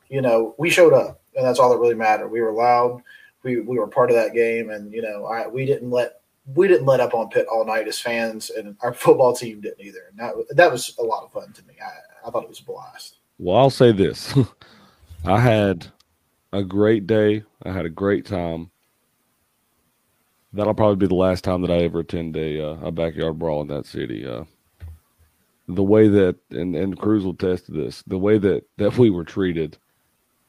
[0.10, 2.28] you know we showed up and that's all that really mattered.
[2.28, 3.02] We were loud.
[3.44, 6.22] We, we were part of that game and you know I, we didn't let
[6.56, 9.86] we didn't let up on Pitt all night as fans and our football team didn't
[9.86, 10.10] either.
[10.10, 11.76] And that, that was a lot of fun to me.
[11.82, 13.18] I, I thought it was a blast.
[13.38, 14.34] Well i'll say this.
[15.26, 15.88] I had
[16.52, 17.44] a great day.
[17.64, 18.72] I had a great time
[20.54, 23.62] that'll probably be the last time that I ever attend a uh, a backyard brawl
[23.62, 24.26] in that city.
[24.26, 24.46] Uh,
[25.68, 29.24] the way that and and Cruz will test this, the way that that we were
[29.24, 29.78] treated,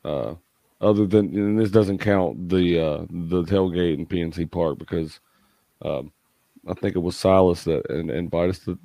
[0.05, 0.35] uh,
[0.81, 5.21] other than and this doesn't count the uh, the tailgate in PNC Park because
[5.83, 6.13] um,
[6.67, 8.79] I think it was Silas that and invited us to.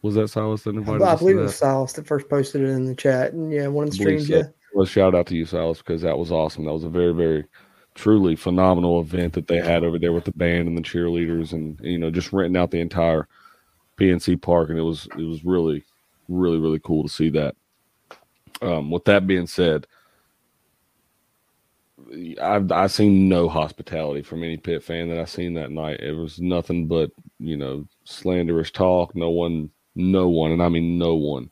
[0.00, 1.20] Was that Silas that invited I us?
[1.20, 3.90] believe it was Silas that first posted it in the chat, and yeah, one of
[3.90, 4.26] the streams.
[4.26, 4.36] So.
[4.36, 4.82] Yeah.
[4.82, 6.64] a shout out to you, Silas, because that was awesome.
[6.64, 7.44] That was a very, very
[7.94, 11.78] truly phenomenal event that they had over there with the band and the cheerleaders, and
[11.80, 13.28] you know, just renting out the entire
[13.98, 15.84] PNC Park, and it was it was really,
[16.28, 17.54] really, really cool to see that.
[18.60, 19.86] Um, with that being said,
[22.40, 26.00] I've I seen no hospitality from any Pitt fan that I seen that night.
[26.00, 29.14] It was nothing but you know slanderous talk.
[29.14, 31.50] No one, no one, and I mean no one,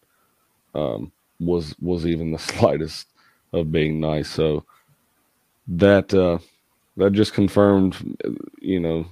[0.74, 3.08] um, was was even the slightest
[3.52, 4.28] of being nice.
[4.28, 4.64] So
[5.70, 6.38] that uh,
[6.96, 7.96] that just confirmed,
[8.60, 9.06] you know,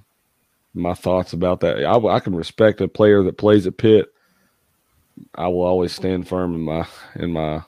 [0.74, 1.84] my thoughts about that.
[1.84, 4.12] I, I can respect a player that plays at Pitt.
[5.34, 6.86] I will always stand firm in my
[7.16, 7.62] in my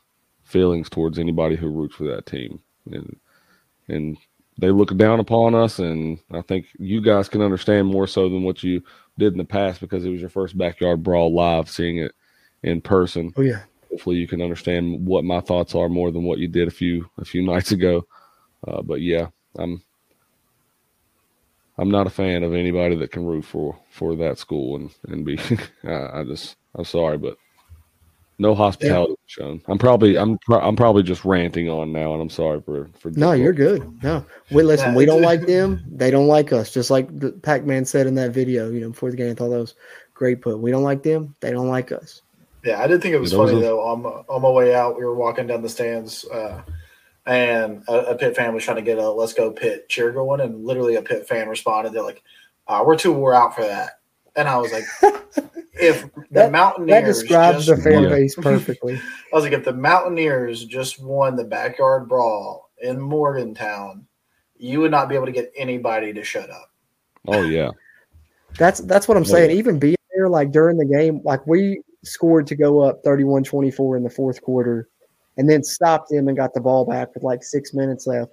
[0.44, 2.60] feelings towards anybody who roots for that team,
[2.90, 3.16] and
[3.88, 4.16] and
[4.58, 5.78] they look down upon us.
[5.78, 8.82] And I think you guys can understand more so than what you
[9.18, 12.12] did in the past because it was your first backyard brawl live, seeing it
[12.62, 13.32] in person.
[13.36, 13.62] Oh yeah.
[13.90, 17.08] Hopefully, you can understand what my thoughts are more than what you did a few
[17.18, 18.06] a few nights ago.
[18.66, 19.82] Uh, but yeah, I'm
[21.78, 25.24] I'm not a fan of anybody that can root for for that school and and
[25.24, 25.38] be.
[25.84, 27.36] I, I just I'm sorry, but
[28.38, 29.16] no hospitality yeah.
[29.26, 29.62] shown.
[29.66, 33.10] I'm probably I'm pro- I'm probably just ranting on now, and I'm sorry for for.
[33.10, 34.02] No, you're good.
[34.02, 34.94] No, we listen.
[34.94, 35.84] we don't like them.
[35.90, 36.72] They don't like us.
[36.72, 39.30] Just like the Pac-Man said in that video, you know, before the game.
[39.30, 39.74] I thought that was
[40.14, 40.58] great put.
[40.58, 41.34] We don't like them.
[41.40, 42.22] They don't like us.
[42.64, 43.80] Yeah, I did think it was funny though.
[43.80, 46.62] On my, on my way out, we were walking down the stands, uh,
[47.30, 50.40] and a, a Pitt fan was trying to get a "Let's Go Pitt" cheer going,
[50.40, 52.24] and literally a Pitt fan responded, "They're like,
[52.66, 54.00] uh, we're too wore out for that."
[54.34, 54.84] And I was like,
[55.74, 58.96] if the that, Mountaineers that describes the fan base perfectly.
[58.96, 64.06] I was like, if the Mountaineers just won the backyard brawl in Morgantown,
[64.56, 66.72] you would not be able to get anybody to shut up.
[67.28, 67.70] Oh yeah,
[68.58, 69.56] that's that's what I'm saying.
[69.56, 74.02] Even being there, like during the game, like we scored to go up 31-24 in
[74.02, 74.88] the fourth quarter,
[75.36, 78.32] and then stopped them and got the ball back with like six minutes left.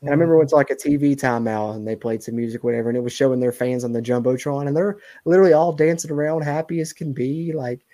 [0.00, 0.42] And I remember mm-hmm.
[0.42, 3.12] it was like a TV timeout and they played some music, whatever, and it was
[3.12, 7.12] showing their fans on the jumbotron, and they're literally all dancing around, happy as can
[7.12, 7.52] be.
[7.52, 7.84] Like,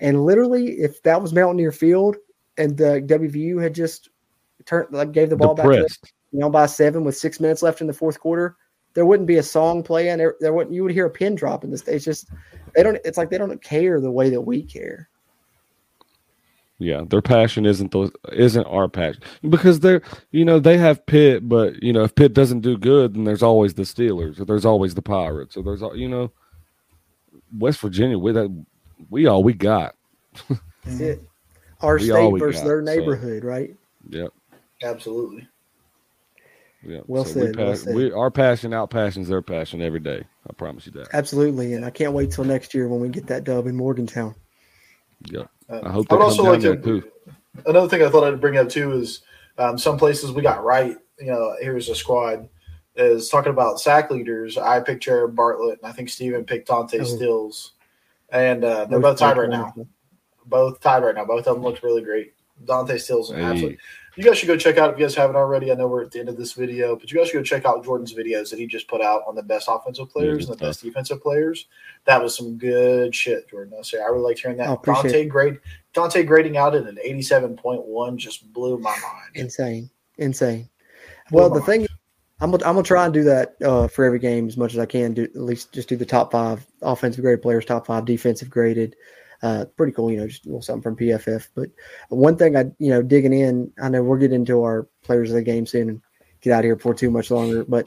[0.00, 2.16] and literally, if that was Mountaineer Field
[2.58, 4.10] and the WVU had just
[4.66, 6.02] turned, like, gave the ball Depressed.
[6.02, 8.56] back, to, you know, by seven with six minutes left in the fourth quarter,
[8.94, 10.18] there wouldn't be a song playing.
[10.18, 10.74] There, there wouldn't.
[10.74, 12.04] You would hear a pin drop in the stage.
[12.04, 12.28] Just
[12.74, 12.98] they don't.
[13.04, 15.08] It's like they don't care the way that we care.
[16.82, 21.48] Yeah, their passion isn't those isn't our passion because they're you know they have Pitt,
[21.48, 24.64] but you know if Pitt doesn't do good, then there's always the Steelers or there's
[24.64, 26.30] always the Pirates or there's you know
[27.56, 28.18] West Virginia.
[28.18, 28.64] We that
[29.10, 29.94] we all we got.
[30.84, 31.22] That's it.
[31.80, 33.48] Our we state versus got, their neighborhood, so.
[33.48, 33.74] right?
[34.08, 34.32] Yep.
[34.84, 35.48] Absolutely.
[36.84, 37.00] Yeah.
[37.06, 37.56] Well so said.
[37.56, 37.94] We, well said.
[37.94, 40.22] we our passion out passions their passion every day.
[40.48, 41.08] I promise you that.
[41.12, 44.34] Absolutely, and I can't wait till next year when we get that dub in Morgantown.
[45.24, 45.44] Yeah.
[45.72, 46.76] I hope I would also like to.
[46.76, 47.10] Too.
[47.66, 49.22] Another thing I thought I'd bring up too is
[49.58, 50.96] um, some places we got right.
[51.18, 52.48] You know, here's a squad
[52.94, 54.58] is talking about sack leaders.
[54.58, 57.04] I picked Jared Bartlett, and I think Steven picked Dante oh.
[57.04, 57.72] Stills,
[58.30, 59.74] and uh, they're both tied right now.
[60.46, 61.24] Both tied right now.
[61.24, 62.34] Both of them looked really great.
[62.64, 63.44] Dante Stills and hey.
[63.46, 63.78] absolutely
[64.16, 65.72] you guys should go check out if you guys haven't already.
[65.72, 67.64] I know we're at the end of this video, but you guys should go check
[67.64, 70.64] out Jordan's videos that he just put out on the best offensive players and the
[70.64, 71.66] best defensive players.
[72.04, 73.74] That was some good shit, Jordan.
[73.78, 74.68] I say I really liked hearing that.
[74.68, 75.58] Oh, Dante grade
[75.94, 79.30] Dante grading out at an eighty-seven point one just blew my mind.
[79.34, 80.68] Insane, insane.
[81.30, 81.66] Blew well, the mind.
[81.66, 81.86] thing.
[82.40, 84.80] I'm gonna, I'm gonna try and do that uh, for every game as much as
[84.80, 85.14] I can.
[85.14, 88.96] Do at least just do the top five offensive graded players, top five defensive graded,
[89.42, 91.48] uh, pretty cool, you know, just a little something from PFF.
[91.54, 91.70] But
[92.08, 95.36] one thing I, you know, digging in, I know we're getting into our players of
[95.36, 96.02] the game soon and
[96.40, 97.64] get out of here before too much longer.
[97.64, 97.86] But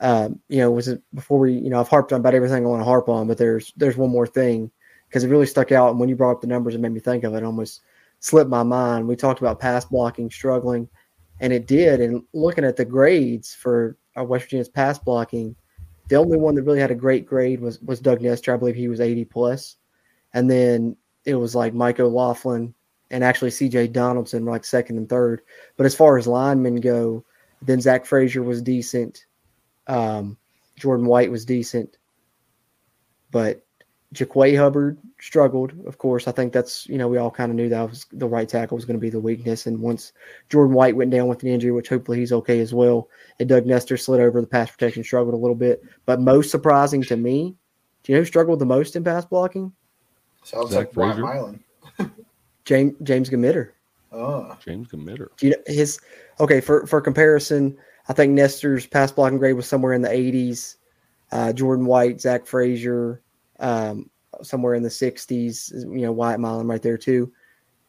[0.00, 2.68] um, you know, was it before we, you know, I've harped on about everything I
[2.68, 4.70] want to harp on, but there's there's one more thing
[5.08, 5.90] because it really stuck out.
[5.90, 7.44] And when you brought up the numbers, it made me think of it.
[7.44, 7.82] almost
[8.20, 9.08] slipped my mind.
[9.08, 10.88] We talked about pass blocking struggling,
[11.40, 12.00] and it did.
[12.00, 15.56] And looking at the grades for our West Virginia's pass blocking,
[16.08, 18.52] the only one that really had a great grade was was Doug Nester.
[18.52, 19.76] I believe he was 80 plus
[20.34, 22.74] and then it was like Mike O'Laughlin
[23.10, 25.42] and actually CJ Donaldson like second and third.
[25.76, 27.24] But as far as linemen go,
[27.62, 29.26] then Zach Frazier was decent.
[29.86, 30.36] Um,
[30.76, 31.98] Jordan White was decent,
[33.30, 33.66] but
[34.14, 35.72] Jaquay Hubbard struggled.
[35.86, 38.26] Of course, I think that's you know we all kind of knew that was the
[38.26, 39.66] right tackle was going to be the weakness.
[39.66, 40.12] And once
[40.48, 43.08] Jordan White went down with an injury, which hopefully he's okay as well,
[43.38, 45.82] and Doug Nester slid over, the pass protection struggled a little bit.
[46.06, 47.56] But most surprising to me,
[48.02, 49.72] do you know who struggled the most in pass blocking?
[50.42, 51.26] Sounds Zach like Frazier.
[51.26, 51.60] Island.
[52.64, 53.70] James James Gmitter.
[54.12, 55.28] Oh, James Gmitter.
[55.36, 55.98] Do you know his?
[56.40, 57.76] Okay, for for comparison,
[58.08, 60.76] I think Nester's pass blocking grade was somewhere in the 80s.
[61.32, 63.22] Uh, Jordan White, Zach Frazier,
[63.60, 64.10] um,
[64.42, 65.72] somewhere in the 60s.
[65.72, 67.32] You know, Wyatt Milum right there too.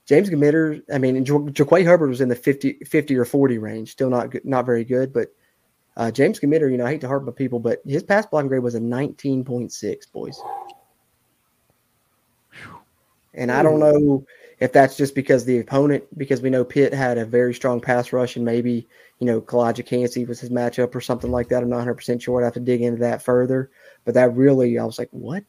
[0.05, 3.91] James Gmitter, I mean, ja- Jaquay Hubbard was in the 50, 50 or 40 range,
[3.91, 5.13] still not good, not very good.
[5.13, 5.29] But
[5.97, 8.47] uh, James Gmitter, you know, I hate to harp on people, but his pass blocking
[8.47, 10.39] grade was a 19.6, boys.
[13.33, 14.25] And I don't know
[14.59, 18.11] if that's just because the opponent, because we know Pitt had a very strong pass
[18.11, 18.87] rush and maybe,
[19.19, 21.63] you know, Calijah Kancey was his matchup or something like that.
[21.63, 22.41] I'm not 100% sure.
[22.41, 23.71] I'd have to dig into that further.
[24.03, 25.43] But that really, I was like, what?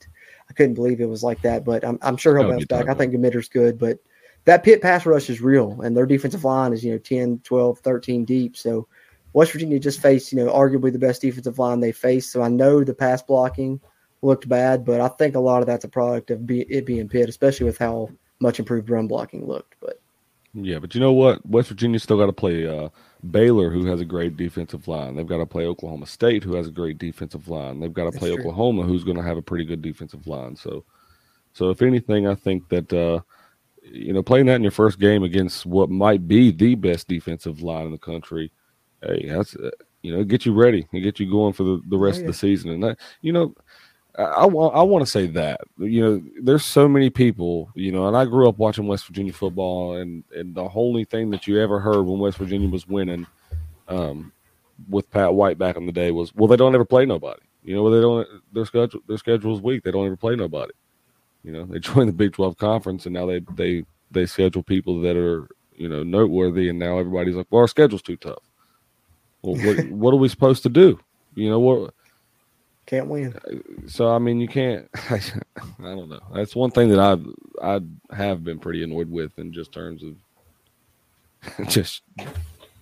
[0.48, 1.64] I couldn't believe it was like that.
[1.64, 2.88] But I'm, I'm sure he'll Oh, bounce back.
[2.88, 3.78] I think Gmitter's good.
[3.78, 3.98] But
[4.44, 5.80] that Pitt pass rush is real.
[5.82, 8.56] And their defensive line is, you know, 10, 12, 13 deep.
[8.56, 8.86] So
[9.32, 12.32] West Virginia just faced, you know, arguably the best defensive line they faced.
[12.32, 13.80] So I know the pass blocking
[14.22, 17.08] looked bad, but I think a lot of that's a product of be, it being
[17.08, 18.08] Pitt, especially with how
[18.40, 19.74] much improved run blocking looked.
[19.80, 20.00] But
[20.54, 21.44] Yeah, but you know what?
[21.46, 22.88] West Virginia still got to play uh,
[23.30, 25.14] Baylor, who has a great defensive line.
[25.16, 27.80] They've got to play Oklahoma State, who has a great defensive line.
[27.80, 28.40] They've got to That's play true.
[28.40, 30.56] Oklahoma, who's going to have a pretty good defensive line.
[30.56, 30.84] So,
[31.52, 33.20] so if anything, I think that uh,
[33.82, 37.62] you know playing that in your first game against what might be the best defensive
[37.62, 38.52] line in the country,
[39.02, 39.70] hey, that's uh,
[40.02, 42.22] you know get you ready and get you going for the, the rest yeah.
[42.22, 42.70] of the season.
[42.70, 43.54] And that you know.
[44.18, 47.92] I, I want I want to say that you know there's so many people you
[47.92, 51.46] know and I grew up watching West Virginia football and and the only thing that
[51.46, 53.26] you ever heard when West Virginia was winning
[53.88, 54.32] um
[54.88, 57.40] with Pat White back in the day was well they don't ever play nobody.
[57.64, 59.82] You know they don't their schedule their schedule is weak.
[59.82, 60.72] They don't ever play nobody.
[61.42, 65.00] You know they joined the Big 12 conference and now they they they schedule people
[65.00, 68.42] that are you know noteworthy and now everybody's like well our schedule's too tough.
[69.40, 71.00] Well what what are we supposed to do?
[71.34, 71.94] You know what
[72.86, 73.34] can't win.
[73.86, 74.88] so I mean, you can't.
[74.94, 75.20] I
[75.78, 76.20] don't know.
[76.34, 77.26] That's one thing that I've
[77.62, 77.80] I
[78.14, 82.02] have been pretty annoyed with in just terms of just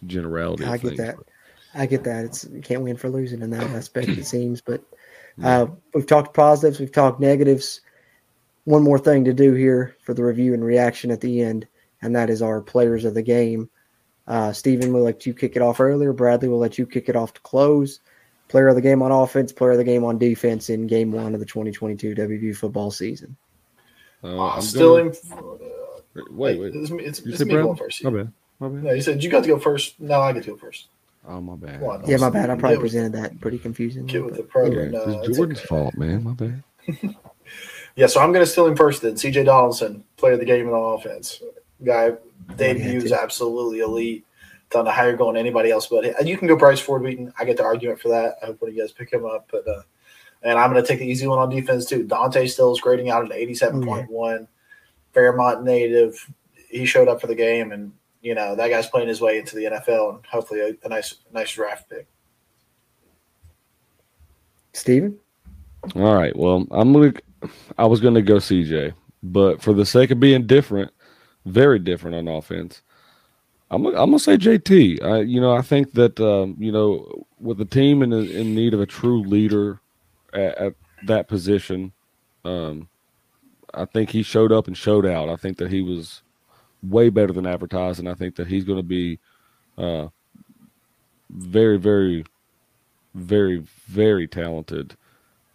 [0.07, 0.65] generality.
[0.65, 0.99] I get things.
[0.99, 1.17] that.
[1.75, 2.25] I get that.
[2.25, 4.61] It's you can't win for losing in that aspect, it seems.
[4.61, 4.83] But
[5.43, 7.81] uh, we've talked positives, we've talked negatives.
[8.65, 11.67] One more thing to do here for the review and reaction at the end,
[12.03, 13.71] and that is our players of the game.
[14.27, 16.13] Uh, Stephen will let you kick it off earlier.
[16.13, 18.01] Bradley will let you kick it off to close.
[18.51, 21.35] Player of the game on offense, player of the game on defense in game one
[21.35, 23.37] of the 2022 WVU football season.
[24.25, 26.37] Uh, I'm Still gonna- in.
[26.37, 26.75] Wait, wait.
[26.75, 28.03] It's, it's, You it's said me going first.
[28.03, 28.33] My bad.
[28.59, 28.83] My bad.
[28.83, 30.01] No, you said you got to go first.
[30.01, 30.89] No, I get to go first.
[31.29, 31.79] Oh my bad.
[31.81, 32.51] Come on, Yeah, my bad.
[32.51, 34.07] I probably Get with- presented that pretty confusing.
[34.07, 34.93] Get with the program.
[34.93, 35.67] Yeah, No, it's it's Jordan's okay.
[35.69, 36.25] fault, man.
[36.25, 36.63] My bad.
[37.97, 39.15] Yeah, so I'm going to steal him first then.
[39.15, 41.43] CJ Donaldson, player of the game on offense.
[41.85, 42.13] Guy
[42.57, 44.25] debuts absolutely elite.
[44.71, 47.33] Don't know how you're going anybody else, but and you can go Bryce Ford Wheaton.
[47.39, 48.37] I get the argument for that.
[48.43, 49.49] I hope one of you guys pick him up.
[49.51, 49.83] But uh,
[50.43, 52.05] and I'm going to take the easy one on defense too.
[52.05, 54.47] Dante Still is grading out at 87.1.
[55.13, 56.31] Fairmont native.
[56.69, 57.93] He showed up for the game, and
[58.23, 61.17] you know that guy's playing his way into the NFL, and hopefully a, a nice,
[61.33, 62.07] nice draft pick.
[64.73, 65.19] Steven?
[65.97, 66.35] All right.
[66.37, 67.13] Well, I'm gonna.
[67.77, 68.93] I was gonna go CJ,
[69.25, 70.93] but for the sake of being different,
[71.45, 72.83] very different on offense,
[73.71, 73.87] I'm.
[73.87, 75.03] I'm gonna say JT.
[75.03, 78.75] I, you know, I think that um, you know, with the team in in need
[78.75, 79.81] of a true leader
[80.33, 80.75] at, at
[81.07, 81.93] that position,
[82.45, 82.89] um,
[83.75, 85.29] I think he showed up and showed out.
[85.29, 86.23] I think that he was
[86.83, 89.19] way better than advertised, and I think that he's going to be
[89.79, 90.09] uh,
[91.31, 92.25] very, very,
[93.15, 94.97] very, very talented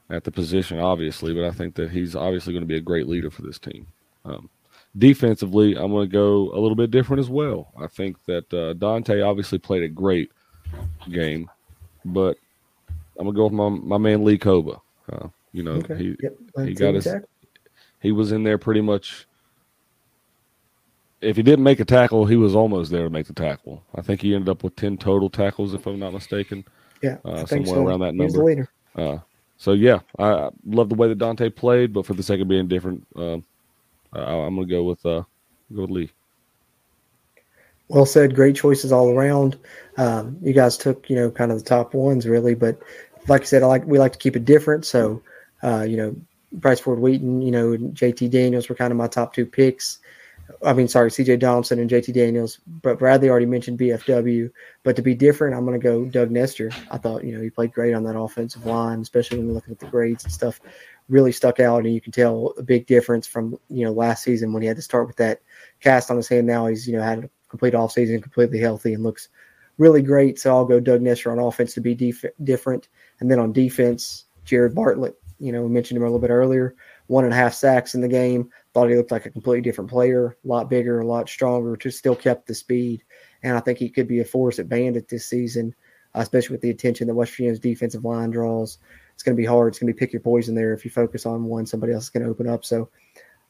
[0.10, 3.08] at the position, obviously, but I think that he's obviously going to be a great
[3.08, 3.88] leader for this team.
[4.24, 4.50] Um,
[4.98, 7.72] defensively, I'm going to go a little bit different as well.
[7.80, 10.32] I think that uh, Dante obviously played a great
[11.10, 11.50] game,
[12.06, 12.38] but
[13.18, 14.80] I'm going to go with my, my man Lee Kpogba.
[15.12, 15.96] Uh, you know, Okay.
[15.98, 16.38] he Yep.
[16.68, 17.30] he got his tackle.
[18.02, 19.26] he was in there pretty much.
[21.22, 23.82] If he didn't make a tackle, he was almost there to make the tackle.
[23.96, 26.66] I think he ended up with ten total tackles, if I'm not mistaken.
[27.02, 27.86] Yeah, uh, somewhere so.
[27.86, 28.50] around that He was the number.
[28.52, 28.70] leader.
[28.96, 29.18] Uh,
[29.58, 32.48] so yeah, I, I love the way that Dante played, but for the sake of
[32.48, 33.44] being different, um,
[34.14, 35.24] I, I'm going to go with uh,
[35.74, 36.12] go with Lee.
[37.88, 38.36] Well said.
[38.36, 39.58] Great choices all around.
[39.98, 42.80] Um, you guys took, you know, kind of the top ones really, but
[43.28, 44.86] like I said, I like we like to keep it different.
[44.86, 45.22] So,
[45.64, 46.16] uh, you know,
[46.52, 50.00] Bryce Ford Wheaton, you know, and JT Daniels were kind of my top two picks.
[50.64, 54.52] I mean, sorry, CJ Donaldson and JT Daniels, but Bradley already mentioned BFW.
[54.84, 56.70] But to be different, I'm going to go Doug Nester.
[56.92, 59.80] I thought, you know, he played great on that offensive line, especially when looking at
[59.80, 60.62] the grades and stuff.
[61.08, 64.54] Really stuck out, and you can tell a big difference from you know last season
[64.54, 65.42] when he had to start with that
[65.80, 66.48] cast on his hand.
[66.48, 69.30] Now he's you know had a complete offseason, completely healthy, and looks
[69.78, 70.40] really great.
[70.40, 72.88] So I'll go Doug Nester on offense to be def- different,
[73.20, 75.16] and then on defense, Jared Bartlett.
[75.40, 76.76] You know, we mentioned him a little bit earlier.
[77.08, 78.50] One and a half sacks in the game.
[78.74, 81.76] Thought he looked like a completely different player, a lot bigger, a lot stronger.
[81.78, 83.04] Just still kept the speed,
[83.44, 85.76] and I think he could be a force at Bandit this season,
[86.14, 88.80] especially with the attention that West Virginia's defensive line draws.
[89.16, 89.70] It's going to be hard.
[89.70, 90.74] It's going to be pick your poison there.
[90.74, 92.64] If you focus on one, somebody else is going to open up.
[92.64, 92.90] So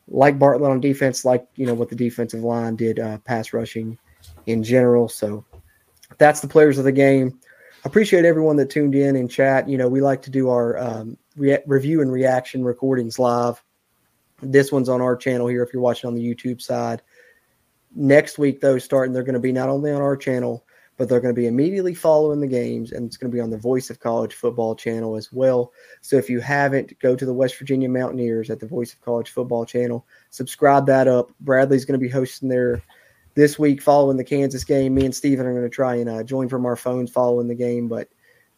[0.08, 3.98] like Bartlett on defense, like you know what the defensive line did, uh, pass rushing
[4.46, 5.10] in general.
[5.10, 5.44] So
[6.18, 7.40] that's the players of the game.
[7.84, 9.70] Appreciate everyone that tuned in and chat.
[9.70, 13.62] You know, we like to do our um, re- review and reaction recordings live.
[14.42, 17.02] This one's on our channel here if you're watching on the YouTube side.
[17.96, 20.65] Next week, though, starting, they're going to be not only on our channel,
[20.98, 23.50] but they're going to be immediately following the games, and it's going to be on
[23.50, 25.74] the Voice of College Football channel as well.
[26.02, 29.30] So if you haven't, go to the West Virginia Mountaineers at the Voice of College
[29.30, 31.32] Football channel, subscribe that up.
[31.42, 32.82] Bradley's going to be hosting there
[33.36, 34.96] this week following the Kansas game.
[34.96, 37.56] Me and Steven are going to try and uh, join from our phones following the
[37.56, 38.08] game, but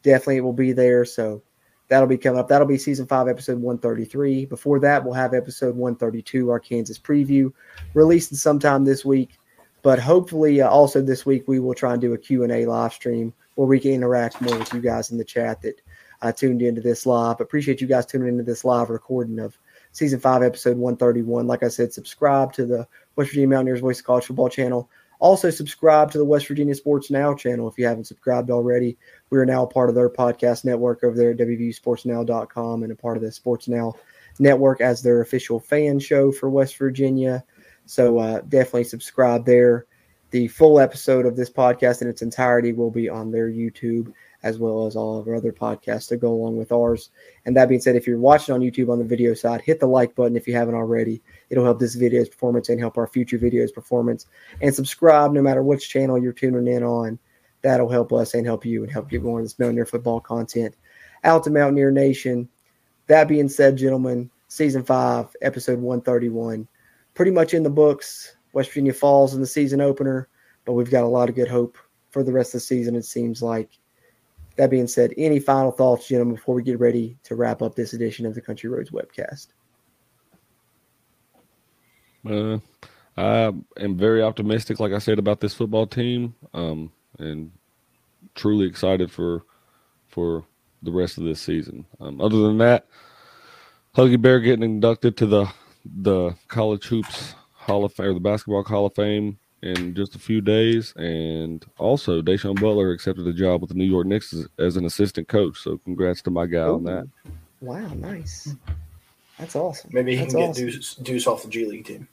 [0.03, 1.03] definitely it will be there.
[1.05, 1.41] So
[1.88, 2.47] that'll be coming up.
[2.47, 4.45] That'll be season five, episode 133.
[4.45, 7.51] Before that, we'll have episode 132, our Kansas preview,
[7.95, 9.39] releasing sometime this week.
[9.88, 13.33] But hopefully, uh, also this week, we will try and do a Q&A live stream
[13.55, 15.81] where we can interact more with you guys in the chat that
[16.21, 17.39] uh, tuned into this live.
[17.39, 19.57] Appreciate you guys tuning into this live recording of
[19.93, 21.47] season five, episode 131.
[21.47, 22.85] Like I said, subscribe to the
[23.15, 24.89] West Virginia Mountaineers Voice of College Football channel.
[25.19, 28.97] Also, subscribe to the West Virginia Sports Now channel if you haven't subscribed already.
[29.29, 32.95] We are now a part of their podcast network over there at WVUSportsNow.com and a
[32.97, 33.93] part of the Sports Now
[34.38, 37.45] network as their official fan show for West Virginia.
[37.88, 39.85] So uh, definitely subscribe there.
[40.31, 44.13] The full episode of this podcast in its entirety will be on their YouTube
[44.43, 47.09] as well as all of our other podcasts that go along with ours.
[47.45, 49.88] And that being said, if you're watching on YouTube on the video side, hit the
[49.88, 51.21] like button if you haven't already.
[51.49, 54.27] It'll help this video's performance and help our future videos performance.
[54.61, 57.17] And subscribe no matter which channel you're tuning in on.
[57.61, 60.75] That'll help us and help you and help get more of this Mountaineer football content
[61.23, 62.47] out to Mountaineer Nation.
[63.07, 66.67] That being said, gentlemen, season five, episode 131,
[67.18, 68.36] pretty much in the books.
[68.53, 70.30] West Virginia falls in the season opener,
[70.65, 71.76] but we've got a lot of good hope
[72.11, 73.72] for the rest of the season, it seems like.
[74.55, 77.93] That being said, any final thoughts, gentlemen, before we get ready to wrap up this
[77.93, 79.47] edition of the Country Roads webcast?
[82.24, 82.59] Uh,
[83.18, 83.51] I
[83.82, 87.51] am very optimistic, like I said, about this football team, um, and
[88.36, 89.43] truly excited for
[90.07, 90.45] for
[90.84, 91.86] the rest of this season.
[91.99, 92.88] Um, other than that,
[93.95, 95.51] Huggy Bear getting inducted to the
[96.01, 100.19] the college hoops Hall of Fame, or the basketball Hall of Fame in just a
[100.19, 104.47] few days, and also Da'Sean Butler accepted a job with the New York Knicks as,
[104.59, 105.59] as an assistant coach.
[105.59, 106.75] So congrats to my guy Ooh.
[106.75, 107.07] on that.
[107.61, 108.53] Wow, nice.
[109.39, 109.91] That's awesome.
[109.93, 110.65] Maybe he That's can awesome.
[110.65, 112.07] get Deuce, Deuce off the G League team.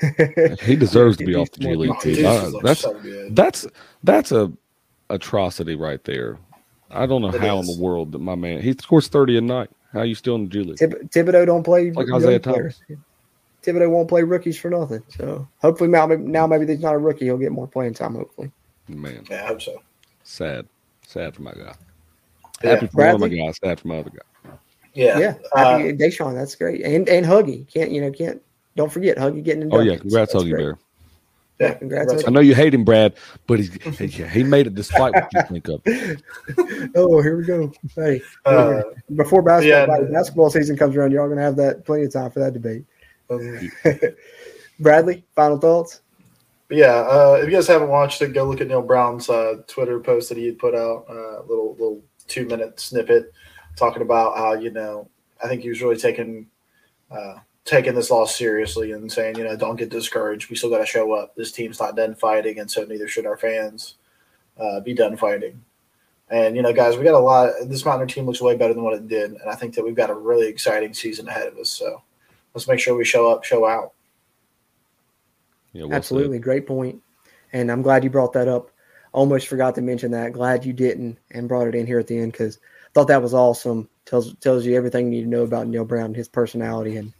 [0.62, 2.24] he deserves to be off the G League team.
[2.24, 2.84] Uh, that's
[3.30, 3.66] that's
[4.04, 4.52] that's a
[5.10, 6.38] atrocity right there.
[6.90, 7.68] I don't know It how is.
[7.68, 9.70] in the world that my man he scores thirty a night.
[9.92, 10.78] How are you still in the G League?
[10.78, 12.80] Thib- Thibodeau don't play Like young Isaiah players.
[13.62, 15.02] Thibodeau won't play rookies for nothing.
[15.16, 17.24] So hopefully now, now maybe he's not a rookie.
[17.26, 18.14] He'll get more playing time.
[18.14, 18.50] Hopefully.
[18.88, 19.82] Man, Yeah, I hope so.
[20.24, 20.66] sad,
[21.06, 21.74] sad for my guy.
[22.62, 22.70] Yeah.
[22.70, 23.38] Happy for one of my Bradley?
[23.46, 23.58] guys.
[23.62, 24.50] Sad for my other guy.
[24.94, 25.18] Yeah.
[25.18, 26.82] Yeah, Uh, happy, Da'Sean, that's great.
[26.82, 28.42] And and Huggy can't you know can't
[28.76, 29.86] don't forget Huggy getting Oh inducted.
[29.86, 30.62] yeah, congrats, So Huggy great.
[30.62, 30.78] Bear.
[31.60, 31.74] Yeah.
[31.74, 33.14] congrats, I know you hate him, Brad,
[33.46, 35.82] but he's, he, he made it despite what you think of.
[36.94, 37.72] Oh, here we go.
[37.94, 38.82] Hey, Uh,
[39.16, 40.10] before basketball yeah.
[40.10, 42.84] basketball season comes around, y'all gonna have that plenty of time for that debate.
[43.30, 43.70] um,
[44.80, 46.00] Bradley, final thoughts.
[46.70, 49.98] Yeah, uh, if you guys haven't watched it, go look at Neal Brown's uh, Twitter
[50.00, 53.32] post that he had put out, a uh, little little two minute snippet
[53.76, 55.08] talking about how you know
[55.42, 56.46] I think he was really taking
[57.10, 57.36] uh,
[57.68, 60.50] taking this loss seriously and saying you know don't get discouraged.
[60.50, 61.34] We still got to show up.
[61.34, 63.94] This team's not done fighting, and so neither should our fans
[64.58, 65.62] uh, be done fighting.
[66.30, 67.52] And you know, guys, we got a lot.
[67.66, 69.94] This Mountaineer team looks way better than what it did, and I think that we've
[69.94, 71.70] got a really exciting season ahead of us.
[71.70, 72.02] So
[72.54, 73.92] let's make sure we show up, show out.
[75.72, 75.96] Yeah, well said.
[75.96, 77.02] Absolutely, great point.
[77.52, 78.70] And I'm glad you brought that up.
[79.12, 80.32] Almost forgot to mention that.
[80.32, 83.22] Glad you didn't and brought it in here at the end because I thought that
[83.22, 83.88] was awesome.
[84.04, 87.12] Tells tells you everything you need to know about Neal Brown, his personality, and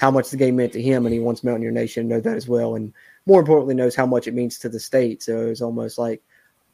[0.00, 1.04] how much the game meant to him.
[1.04, 2.74] And he wants Mountaineer Nation to know that as well.
[2.74, 2.94] And
[3.26, 5.22] more importantly, knows how much it means to the state.
[5.22, 6.22] So it's almost like,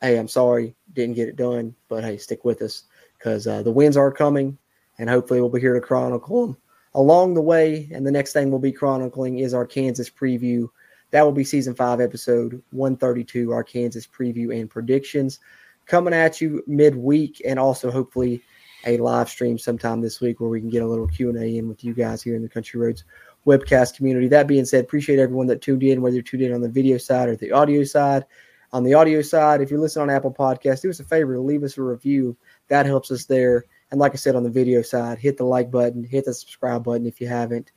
[0.01, 2.85] hey, I'm sorry, didn't get it done, but hey, stick with us
[3.19, 4.57] because uh, the wins are coming,
[4.99, 6.57] and hopefully we'll be here to chronicle them
[6.95, 7.89] along the way.
[7.93, 10.69] And the next thing we'll be chronicling is our Kansas preview.
[11.11, 15.41] That will be season five, episode 132, our Kansas preview and predictions
[15.87, 18.43] coming at you midweek, and also hopefully
[18.87, 21.59] a live stream sometime this week where we can get a little Q and A
[21.59, 23.05] in with you guys here in the Country Roads
[23.47, 24.29] webcast community.
[24.29, 26.99] That being said, appreciate everyone that tuned in, whether you're tuned in on the video
[26.99, 28.25] side or the audio side.
[28.73, 31.63] On the audio side, if you're listening on Apple Podcasts, do us a favor leave
[31.63, 32.37] us a review.
[32.69, 33.65] That helps us there.
[33.91, 36.85] And like I said on the video side, hit the like button, hit the subscribe
[36.85, 37.71] button if you haven't.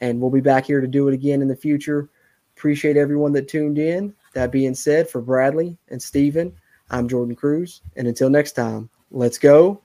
[0.00, 2.10] And we'll be back here to do it again in the future.
[2.56, 4.14] Appreciate everyone that tuned in.
[4.34, 6.54] That being said, for Bradley and Steven,
[6.90, 7.80] I'm Jordan Cruz.
[7.96, 9.80] And until next time, let's go,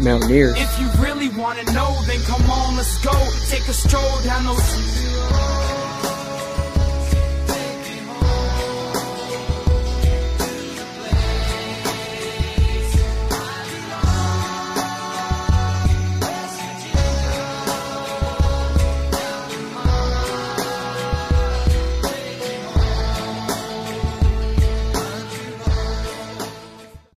[0.00, 0.54] Mountaineers.
[0.56, 3.12] If you really wanna know, then come on, let's go.
[3.48, 5.19] take a stroll down those